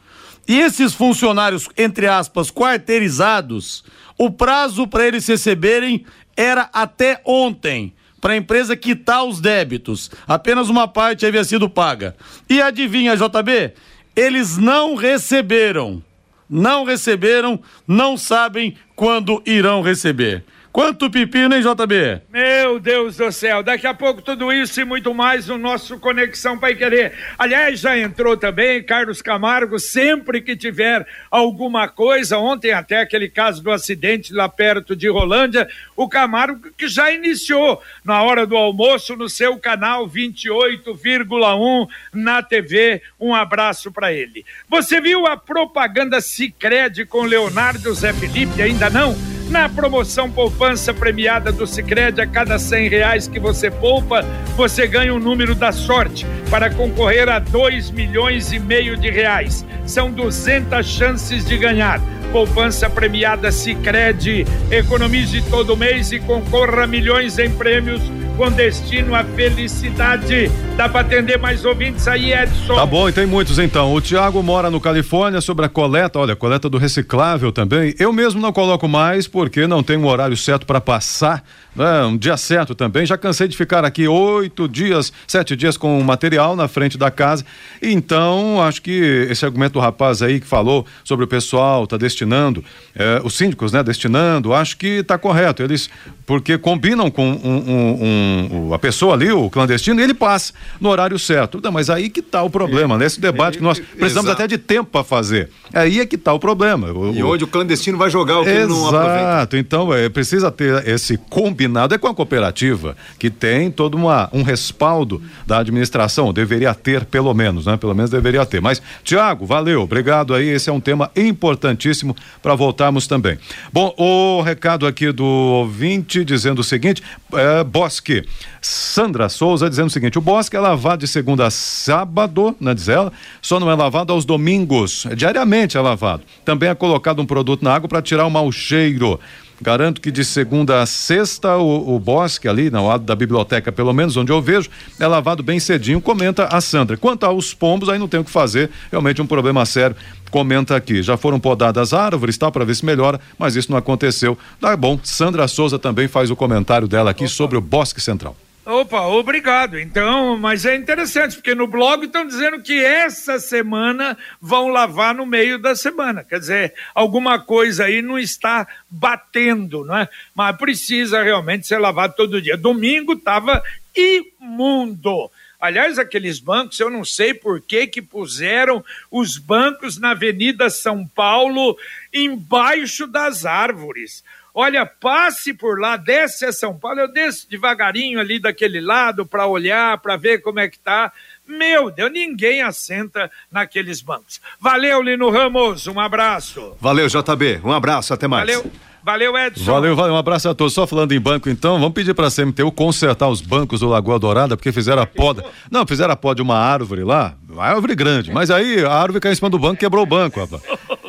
E 0.48 0.60
esses 0.60 0.94
funcionários, 0.94 1.70
entre 1.78 2.08
aspas, 2.08 2.50
quarteirizados, 2.50 3.84
o 4.22 4.30
prazo 4.30 4.86
para 4.86 5.08
eles 5.08 5.26
receberem 5.26 6.06
era 6.38 6.70
até 6.72 7.20
ontem 7.26 7.92
para 8.22 8.34
a 8.34 8.38
empresa 8.38 8.78
quitar 8.78 9.24
os 9.24 9.42
débitos. 9.42 10.12
Apenas 10.28 10.70
uma 10.70 10.88
parte 10.88 11.26
havia 11.26 11.44
sido 11.44 11.68
paga. 11.68 12.16
E 12.48 12.62
adivinha, 12.62 13.18
JB? 13.18 13.74
Eles 14.16 14.60
não 14.60 14.94
receberam. 14.94 16.04
Não 16.48 16.84
receberam, 16.84 17.60
não 17.88 18.16
sabem 18.16 18.76
quando 18.96 19.42
irão 19.44 19.82
receber. 19.82 20.44
Quanto 20.72 21.12
pepino, 21.12 21.54
hein, 21.54 21.62
JB? 21.62 22.22
Meu 22.32 22.80
Deus 22.80 23.18
do 23.18 23.30
céu, 23.30 23.62
daqui 23.62 23.86
a 23.86 23.94
pouco 23.94 24.22
tudo 24.22 24.54
isso 24.54 24.80
e 24.80 24.86
muito 24.86 25.14
mais 25.14 25.48
no 25.48 25.58
nosso 25.58 26.00
Conexão 26.00 26.58
Pai 26.58 26.76
Querer. 26.76 27.12
Aliás, 27.38 27.82
já 27.82 27.98
entrou 27.98 28.38
também 28.38 28.82
Carlos 28.82 29.22
Camargo, 29.22 29.78
sempre 29.78 30.40
que 30.40 30.56
tiver 30.56 31.06
alguma 31.30 31.90
coisa, 31.90 32.38
ontem 32.38 32.72
até 32.72 33.02
aquele 33.02 33.28
caso 33.28 33.62
do 33.62 33.70
acidente 33.70 34.34
lá 34.34 34.48
perto 34.48 34.96
de 34.96 35.10
Rolândia, 35.10 35.68
o 35.94 36.08
Camargo 36.08 36.72
que 36.78 36.88
já 36.88 37.12
iniciou 37.12 37.82
na 38.06 38.24
hora 38.24 38.48
do 38.48 38.56
almoço 38.56 39.14
no 39.18 39.28
seu 39.28 39.58
canal 39.58 40.08
28,1 40.08 41.88
na 42.14 42.42
TV. 42.42 43.02
Um 43.20 43.36
abraço 43.36 43.92
para 43.92 44.14
ele. 44.14 44.46
Você 44.70 45.02
viu 45.02 45.28
a 45.28 45.36
propaganda 45.36 46.22
Sicredi 46.22 47.06
com 47.06 47.24
Leonardo 47.24 47.94
Zé 47.94 48.14
Felipe? 48.14 48.62
Ainda 48.62 48.90
não? 48.90 49.41
Na 49.52 49.68
promoção 49.68 50.32
poupança 50.32 50.94
premiada 50.94 51.52
do 51.52 51.68
Sicredi 51.68 52.22
a 52.22 52.26
cada 52.26 52.58
cem 52.58 52.88
reais 52.88 53.28
que 53.28 53.38
você 53.38 53.70
poupa, 53.70 54.24
você 54.56 54.88
ganha 54.88 55.14
o 55.14 55.18
um 55.18 55.20
número 55.20 55.54
da 55.54 55.74
sorte 55.74 56.26
para 56.50 56.70
concorrer 56.70 57.28
a 57.28 57.38
dois 57.38 57.92
milhões 57.92 58.54
e 58.54 58.60
meio 58.60 58.96
de 58.96 59.10
reais. 59.10 59.66
São 59.86 60.10
200 60.10 60.88
chances 60.88 61.46
de 61.46 61.58
ganhar. 61.58 62.00
Poupança 62.32 62.90
premiada 62.90 63.52
Sicredi. 63.52 64.48
Economize 64.72 65.42
todo 65.50 65.76
mês 65.76 66.14
e 66.14 66.20
concorra 66.20 66.86
a 66.86 66.88
milhões 66.88 67.38
em 67.38 67.52
prêmios 67.52 68.02
com 68.42 68.50
destino 68.50 69.14
à 69.14 69.24
felicidade. 69.24 70.50
Dá 70.76 70.90
para 70.90 71.02
atender 71.02 71.38
mais 71.38 71.64
ouvintes 71.64 72.08
aí, 72.08 72.34
Edson? 72.34 72.74
Tá 72.74 72.88
bom, 72.88 73.08
e 73.08 73.14
tem 73.14 73.28
muitos 73.28 73.60
então. 73.60 73.94
O 73.94 74.02
Tiago 74.02 74.42
mora 74.42 74.72
no 74.72 74.82
Califórnia 74.82 75.40
sobre 75.42 75.68
a 75.68 75.70
coleta, 75.70 76.18
olha, 76.18 76.36
coleta 76.36 76.68
do 76.68 76.80
reciclável 76.80 77.52
também. 77.52 77.94
Eu 78.00 78.12
mesmo 78.12 78.42
não 78.42 78.52
coloco 78.52 78.88
mais 78.88 79.28
porque 79.28 79.68
não 79.68 79.84
tem 79.84 79.96
um 79.96 80.08
horário 80.08 80.36
certo 80.36 80.66
para 80.66 80.82
passar, 80.82 81.44
né? 81.76 82.04
um 82.04 82.18
dia 82.18 82.38
certo 82.38 82.76
também. 82.76 83.06
Já 83.06 83.18
cansei 83.18 83.48
de 83.48 83.58
ficar 83.58 83.86
aqui 83.86 84.08
oito 84.08 84.68
dias, 84.68 85.12
sete 85.28 85.56
dias 85.56 85.78
com 85.78 86.00
o 86.00 86.04
material 86.04 86.56
na 86.56 86.68
frente 86.68 86.98
da 86.98 87.12
casa. 87.12 87.46
Então, 87.82 88.62
acho 88.62 88.82
que 88.82 89.28
esse 89.30 89.46
argumento 89.46 89.74
do 89.74 89.80
rapaz 89.80 90.22
aí 90.22 90.40
que 90.40 90.48
falou 90.48 90.86
sobre 91.04 91.26
o 91.26 91.28
pessoal 91.28 91.88
tá 91.88 91.98
destinando, 91.98 92.64
eh, 92.96 93.22
os 93.24 93.36
síndicos, 93.36 93.72
né, 93.72 93.84
destinando, 93.84 94.54
acho 94.54 94.78
que 94.78 95.04
tá 95.04 95.18
correto. 95.18 95.64
Eles, 95.64 95.90
porque 96.26 96.58
combinam 96.58 97.10
com 97.10 97.30
um, 97.30 97.72
um, 97.72 98.68
um 98.68 98.74
a 98.74 98.80
pessoa 98.80 99.14
ali, 99.14 99.32
o 99.32 99.50
clandestino, 99.50 100.00
e 100.00 100.04
ele 100.04 100.14
passa 100.14 100.54
no 100.80 100.90
horário 100.90 101.18
certo. 101.18 101.60
Não, 101.64 101.72
mas 101.72 101.90
aí 101.90 102.10
que 102.10 102.20
está 102.20 102.44
o 102.44 102.50
problema, 102.50 102.98
nesse 102.98 103.20
né? 103.20 103.32
debate 103.32 103.58
que 103.58 103.64
nós 103.64 103.80
precisamos 103.80 104.30
Exato. 104.30 104.44
até 104.44 104.48
de 104.48 104.58
tempo 104.58 104.90
para 104.92 105.04
fazer. 105.04 105.50
Aí 105.74 106.00
é 106.00 106.06
que 106.06 106.16
está 106.16 106.34
o 106.34 106.40
problema. 106.40 106.92
O, 106.92 107.14
e 107.14 107.24
onde 107.24 107.44
o 107.44 107.48
clandestino 107.48 107.98
vai 107.98 108.10
jogar 108.10 108.40
o 108.40 108.44
que 108.44 108.50
Exato. 108.50 108.64
ele 108.64 108.74
não 108.74 108.88
aproveita. 108.88 109.20
Exato, 109.20 109.58
então 109.58 109.94
é, 109.94 110.10
precisa 110.10 110.52
ter 110.52 110.88
esse 110.88 111.18
combinado, 111.18 111.61
é 111.92 111.98
com 111.98 112.08
a 112.08 112.16
cooperativa, 112.16 112.96
que 113.20 113.30
tem 113.30 113.70
todo 113.70 113.96
uma, 113.96 114.30
um 114.32 114.44
respaldo 114.44 115.22
da 115.46 115.60
administração, 115.60 116.34
deveria 116.34 116.74
ter 116.74 117.06
pelo 117.06 117.34
menos, 117.34 117.66
né? 117.66 117.78
Pelo 117.78 117.94
menos 117.94 118.10
deveria 118.10 118.46
ter. 118.46 118.62
Mas, 118.62 118.82
Tiago, 119.04 119.46
valeu, 119.46 119.82
obrigado 119.82 120.34
aí, 120.34 120.48
esse 120.48 120.70
é 120.70 120.74
um 120.74 120.80
tema 120.80 121.12
importantíssimo 121.16 122.16
para 122.42 122.56
voltarmos 122.56 123.08
também. 123.08 123.38
Bom, 123.72 123.94
o 123.98 124.42
recado 124.42 124.88
aqui 124.88 125.12
do 125.12 125.26
ouvinte 125.26 126.24
dizendo 126.24 126.60
o 126.60 126.64
seguinte, 126.64 127.02
é, 127.34 127.64
Bosque. 127.64 128.24
Sandra 128.62 129.28
Souza 129.28 129.70
dizendo 129.70 129.88
o 129.88 129.92
seguinte: 129.92 130.18
o 130.20 130.22
bosque 130.22 130.56
é 130.56 130.60
lavado 130.60 131.00
de 131.00 131.08
segunda 131.08 131.48
a 131.48 131.52
sábado, 131.52 132.56
né, 132.60 132.74
diz 132.74 132.88
ela, 132.88 133.12
só 133.42 133.60
não 133.60 133.72
é 133.72 133.76
lavado 133.76 134.14
aos 134.14 134.24
domingos. 134.24 135.08
Diariamente 135.16 135.78
é 135.78 135.82
lavado. 135.82 136.24
Também 136.46 136.70
é 136.70 136.76
colocado 136.76 137.22
um 137.22 137.26
produto 137.26 137.64
na 137.64 137.74
água 137.74 137.90
para 137.90 138.02
tirar 138.02 138.26
o 138.26 138.30
mau 138.30 138.52
cheiro. 138.52 139.20
Garanto 139.62 140.02
que 140.02 140.10
de 140.10 140.26
segunda 140.26 140.82
a 140.82 140.88
sexta 140.88 141.56
o, 141.56 141.96
o, 141.96 142.00
bosque 142.00 142.48
ali, 142.48 142.72
no 142.72 142.88
lado 142.88 143.04
da 143.04 143.16
biblioteca, 143.16 143.72
pelo 143.72 143.94
menos 143.94 144.18
onde 144.18 144.32
eu 144.32 144.42
vejo, 144.42 144.70
é 145.00 145.06
lavado 145.06 145.44
bem 145.44 145.60
cedinho, 145.60 146.02
comenta 146.02 146.46
a 146.46 146.60
Sandra. 146.60 146.98
Quanto 146.98 147.26
aos 147.26 147.54
pombos, 147.54 147.88
aí 147.88 148.00
não 148.00 148.08
tem 148.08 148.20
o 148.20 148.24
que 148.24 148.32
fazer, 148.32 148.72
realmente 148.90 149.22
um 149.22 149.28
problema 149.28 149.64
sério. 149.66 149.96
Comenta 150.32 150.76
aqui, 150.76 151.04
já 151.04 151.16
foram 151.16 151.40
podadas 151.40 151.94
árvores, 151.94 152.38
tá, 152.40 152.50
para 152.50 152.66
ver 152.66 152.76
se 152.76 152.84
melhora, 152.84 153.20
mas 153.38 153.56
isso 153.56 153.70
não 153.70 153.78
aconteceu. 153.78 154.36
Tá 154.60 154.76
bom, 154.76 155.00
Sandra 155.04 155.48
Souza 155.48 155.78
também 155.78 156.08
faz 156.08 156.32
o 156.32 156.36
comentário 156.36 156.88
dela 156.88 157.12
aqui 157.12 157.26
Opa. 157.26 157.34
sobre 157.34 157.58
o 157.58 157.62
Bosque 157.62 158.02
Central. 158.02 158.36
Opa, 158.64 159.08
obrigado. 159.08 159.80
Então, 159.80 160.38
mas 160.38 160.66
é 160.66 160.76
interessante, 160.76 161.36
porque 161.36 161.56
no 161.56 161.66
blog 161.66 162.06
estão 162.06 162.28
dizendo 162.28 162.62
que 162.62 162.80
essa 162.84 163.40
semana 163.40 164.16
vão 164.40 164.68
lavar 164.68 165.16
no 165.16 165.26
meio 165.26 165.58
da 165.58 165.76
semana. 165.76 166.24
Quer 166.24 166.40
dizer, 166.40 166.74
alguma 166.94 167.40
coisa 167.40 167.86
aí 167.86 168.04
não 168.04 168.20
está 168.20 168.68
batendo, 168.88 169.84
não 169.84 169.98
é? 169.98 170.08
Mas 170.36 170.56
precisa 170.58 171.24
realmente 171.24 171.66
ser 171.66 171.80
lavado 171.80 172.14
todo 172.16 172.42
dia. 172.42 172.56
Domingo 172.56 173.14
estava 173.14 173.64
imundo. 173.96 175.32
Aliás, 175.60 175.98
aqueles 175.98 176.40
bancos, 176.40 176.80
eu 176.80 176.90
não 176.90 177.04
sei 177.04 177.34
por 177.34 177.62
que 177.62 177.88
que 177.88 178.02
puseram 178.02 178.84
os 179.10 179.40
bancos 179.40 179.98
na 179.98 180.12
Avenida 180.12 180.70
São 180.70 181.08
Paulo 181.08 181.78
embaixo 182.14 183.08
das 183.08 183.44
árvores. 183.44 184.24
Olha, 184.54 184.86
passe 184.86 185.54
por 185.54 185.80
lá, 185.80 185.96
desce 185.96 186.46
a 186.46 186.52
São 186.52 186.78
Paulo, 186.78 187.00
eu 187.00 187.12
desço 187.12 187.50
devagarinho 187.50 188.20
ali 188.20 188.40
daquele 188.40 188.82
lado 188.82 189.26
para 189.26 189.48
olhar, 189.48 189.98
para 190.00 190.18
ver 190.18 190.40
como 190.40 190.60
é 190.60 190.68
que 190.68 190.78
tá. 190.78 191.12
Meu 191.48 191.90
Deus, 191.90 192.12
ninguém 192.12 192.62
assenta 192.62 193.32
naqueles 193.52 194.02
bancos. 194.02 194.42
Valeu, 194.60 195.02
Lino 195.02 195.30
Ramos, 195.30 195.88
um 195.88 196.00
abraço. 196.00 196.76
Valeu, 196.80 197.08
JB, 197.08 197.62
um 197.64 197.72
abraço, 197.72 198.14
até 198.14 198.28
mais. 198.28 198.46
Valeu. 198.46 198.72
Valeu, 199.04 199.36
Edson. 199.36 199.64
Valeu, 199.64 199.96
valeu. 199.96 200.14
Um 200.14 200.18
abraço 200.18 200.48
a 200.48 200.54
todos. 200.54 200.74
Só 200.74 200.86
falando 200.86 201.12
em 201.12 201.20
banco, 201.20 201.50
então, 201.50 201.80
vamos 201.80 201.94
pedir 201.94 202.14
para 202.14 202.28
a 202.28 202.32
CMTU 202.32 202.72
consertar 202.72 203.28
os 203.30 203.42
bancos 203.42 203.80
do 203.80 203.88
Lagoa 203.88 204.20
Dourada, 204.20 204.56
porque 204.56 204.72
fizeram 204.72 205.02
a 205.02 205.08
poda. 205.08 205.44
Não, 205.72 205.88
fizeram 205.88 206.14
a 206.14 206.16
poda 206.16 206.36
de 206.36 206.42
uma 206.44 206.56
árvore 206.58 207.04
lá, 207.04 207.36
uma 207.50 207.66
árvore 207.66 207.96
grande. 207.96 208.32
Mas 208.32 208.52
aí 208.52 208.86
a 208.86 208.94
árvore 208.94 209.20
caiu 209.20 209.34
em 209.34 209.36
cima 209.36 209.50
do 209.50 209.58
banco 209.58 209.80
quebrou 209.80 210.04
o 210.04 210.06
banco, 210.06 210.40
rapaz. 210.40 210.62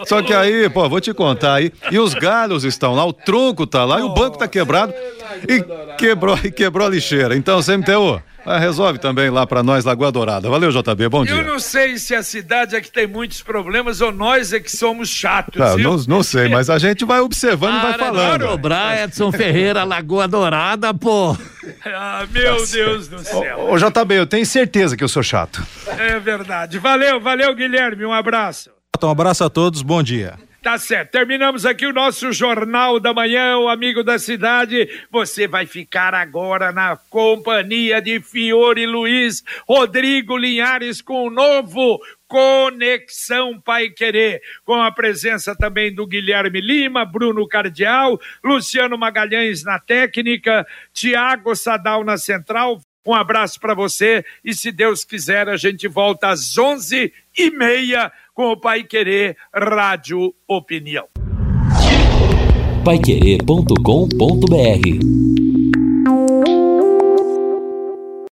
Só 0.07 0.23
que 0.23 0.33
aí, 0.33 0.69
pô, 0.69 0.88
vou 0.88 1.01
te 1.01 1.12
contar 1.12 1.55
aí. 1.55 1.73
E 1.91 1.99
os 1.99 2.15
galhos 2.15 2.65
estão 2.65 2.95
lá, 2.95 3.05
o 3.05 3.12
tronco 3.12 3.67
tá 3.67 3.85
lá 3.85 4.01
e 4.01 4.03
o 4.03 4.11
banco 4.11 4.38
tá 4.38 4.49
quebrado 4.49 4.93
e 5.49 5.62
quebrou, 5.97 6.38
e 6.43 6.51
quebrou 6.51 6.87
a 6.87 6.91
lixeira. 6.91 7.37
Então, 7.37 7.61
CMTU. 7.61 8.21
Ah, 8.45 8.59
resolve 8.59 8.99
também 8.99 9.31
lá 9.31 9.47
para 9.47 9.62
nós, 9.62 9.85
Lagoa 9.85 10.11
Dourada. 10.11 10.51
Valeu, 10.51 10.71
JB, 10.71 11.09
bom 11.09 11.25
dia. 11.25 11.37
Eu 11.37 11.45
não 11.45 11.61
sei 11.61 11.97
se 11.97 12.12
a 12.12 12.25
cidade 12.25 12.75
é 12.75 12.81
que 12.81 12.91
tem 12.91 13.07
muitos 13.07 13.41
problemas 13.41 14.01
ou 14.01 14.11
nós 14.11 14.53
é 14.53 14.59
que 14.59 14.71
somos 14.71 15.09
chatos. 15.09 15.57
Não, 15.57 15.79
não, 15.79 16.05
não, 16.09 16.23
sei, 16.23 16.49
mas 16.49 16.69
a 16.69 16.79
gente 16.79 17.05
vai 17.05 17.21
observando 17.21 17.81
para, 17.81 17.95
e 17.95 17.99
vai 17.99 17.99
falando. 17.99 18.49
Cobrar 18.49 19.05
Edson 19.05 19.31
Ferreira, 19.31 19.85
Lagoa 19.85 20.27
Dourada, 20.27 20.93
pô. 20.93 21.37
Ah, 21.87 22.27
meu 22.33 22.67
Deus 22.67 23.07
do 23.07 23.21
céu. 23.21 23.61
Ô, 23.61 23.75
ô, 23.75 23.79
JB, 23.79 24.15
eu 24.15 24.27
tenho 24.27 24.45
certeza 24.45 24.97
que 24.97 25.05
eu 25.05 25.09
sou 25.09 25.23
chato. 25.23 25.65
É 25.87 26.19
verdade. 26.19 26.81
Valeu, 26.81 27.21
valeu, 27.21 27.55
Guilherme. 27.55 28.05
Um 28.05 28.12
abraço. 28.12 28.71
Um 29.00 29.11
abraço 29.11 29.42
a 29.42 29.50
todos, 29.50 29.83
bom 29.83 30.02
dia. 30.02 30.38
Tá 30.62 30.78
certo. 30.78 31.11
Terminamos 31.11 31.66
aqui 31.66 31.85
o 31.85 31.92
nosso 31.92 32.33
Jornal 32.33 33.00
da 33.00 33.12
Manhã, 33.12 33.59
o 33.59 33.68
amigo 33.68 34.05
da 34.05 34.16
cidade. 34.16 34.88
Você 35.11 35.48
vai 35.48 35.66
ficar 35.66 36.14
agora 36.14 36.70
na 36.70 36.96
companhia 37.11 38.00
de 38.00 38.20
Fiore 38.20 38.87
Luiz, 38.87 39.42
Rodrigo 39.66 40.37
Linhares 40.37 41.02
com 41.02 41.26
o 41.26 41.31
novo 41.31 41.98
Conexão 42.28 43.61
Pai 43.61 43.88
Querer, 43.88 44.40
com 44.64 44.81
a 44.81 44.92
presença 44.92 45.57
também 45.57 45.92
do 45.92 46.07
Guilherme 46.07 46.61
Lima, 46.61 47.05
Bruno 47.05 47.48
Cardial, 47.48 48.20
Luciano 48.44 48.96
Magalhães 48.96 49.64
na 49.64 49.81
técnica, 49.81 50.64
Tiago 50.92 51.57
Sadal 51.57 52.05
na 52.05 52.16
central. 52.16 52.81
Um 53.05 53.14
abraço 53.14 53.59
para 53.59 53.74
você 53.74 54.24
e 54.44 54.55
se 54.55 54.70
Deus 54.70 55.05
quiser 55.05 55.48
a 55.48 55.57
gente 55.57 55.88
volta 55.88 56.28
às 56.28 56.57
onze 56.57 57.12
e 57.37 57.50
meia 57.50 58.12
com 58.35 58.53
o 58.53 58.57
Pai 58.57 58.85
Querer 58.85 59.37
Rádio 59.55 60.35
Opinião. 60.49 61.07
Paiquerê.com.br 62.85 65.52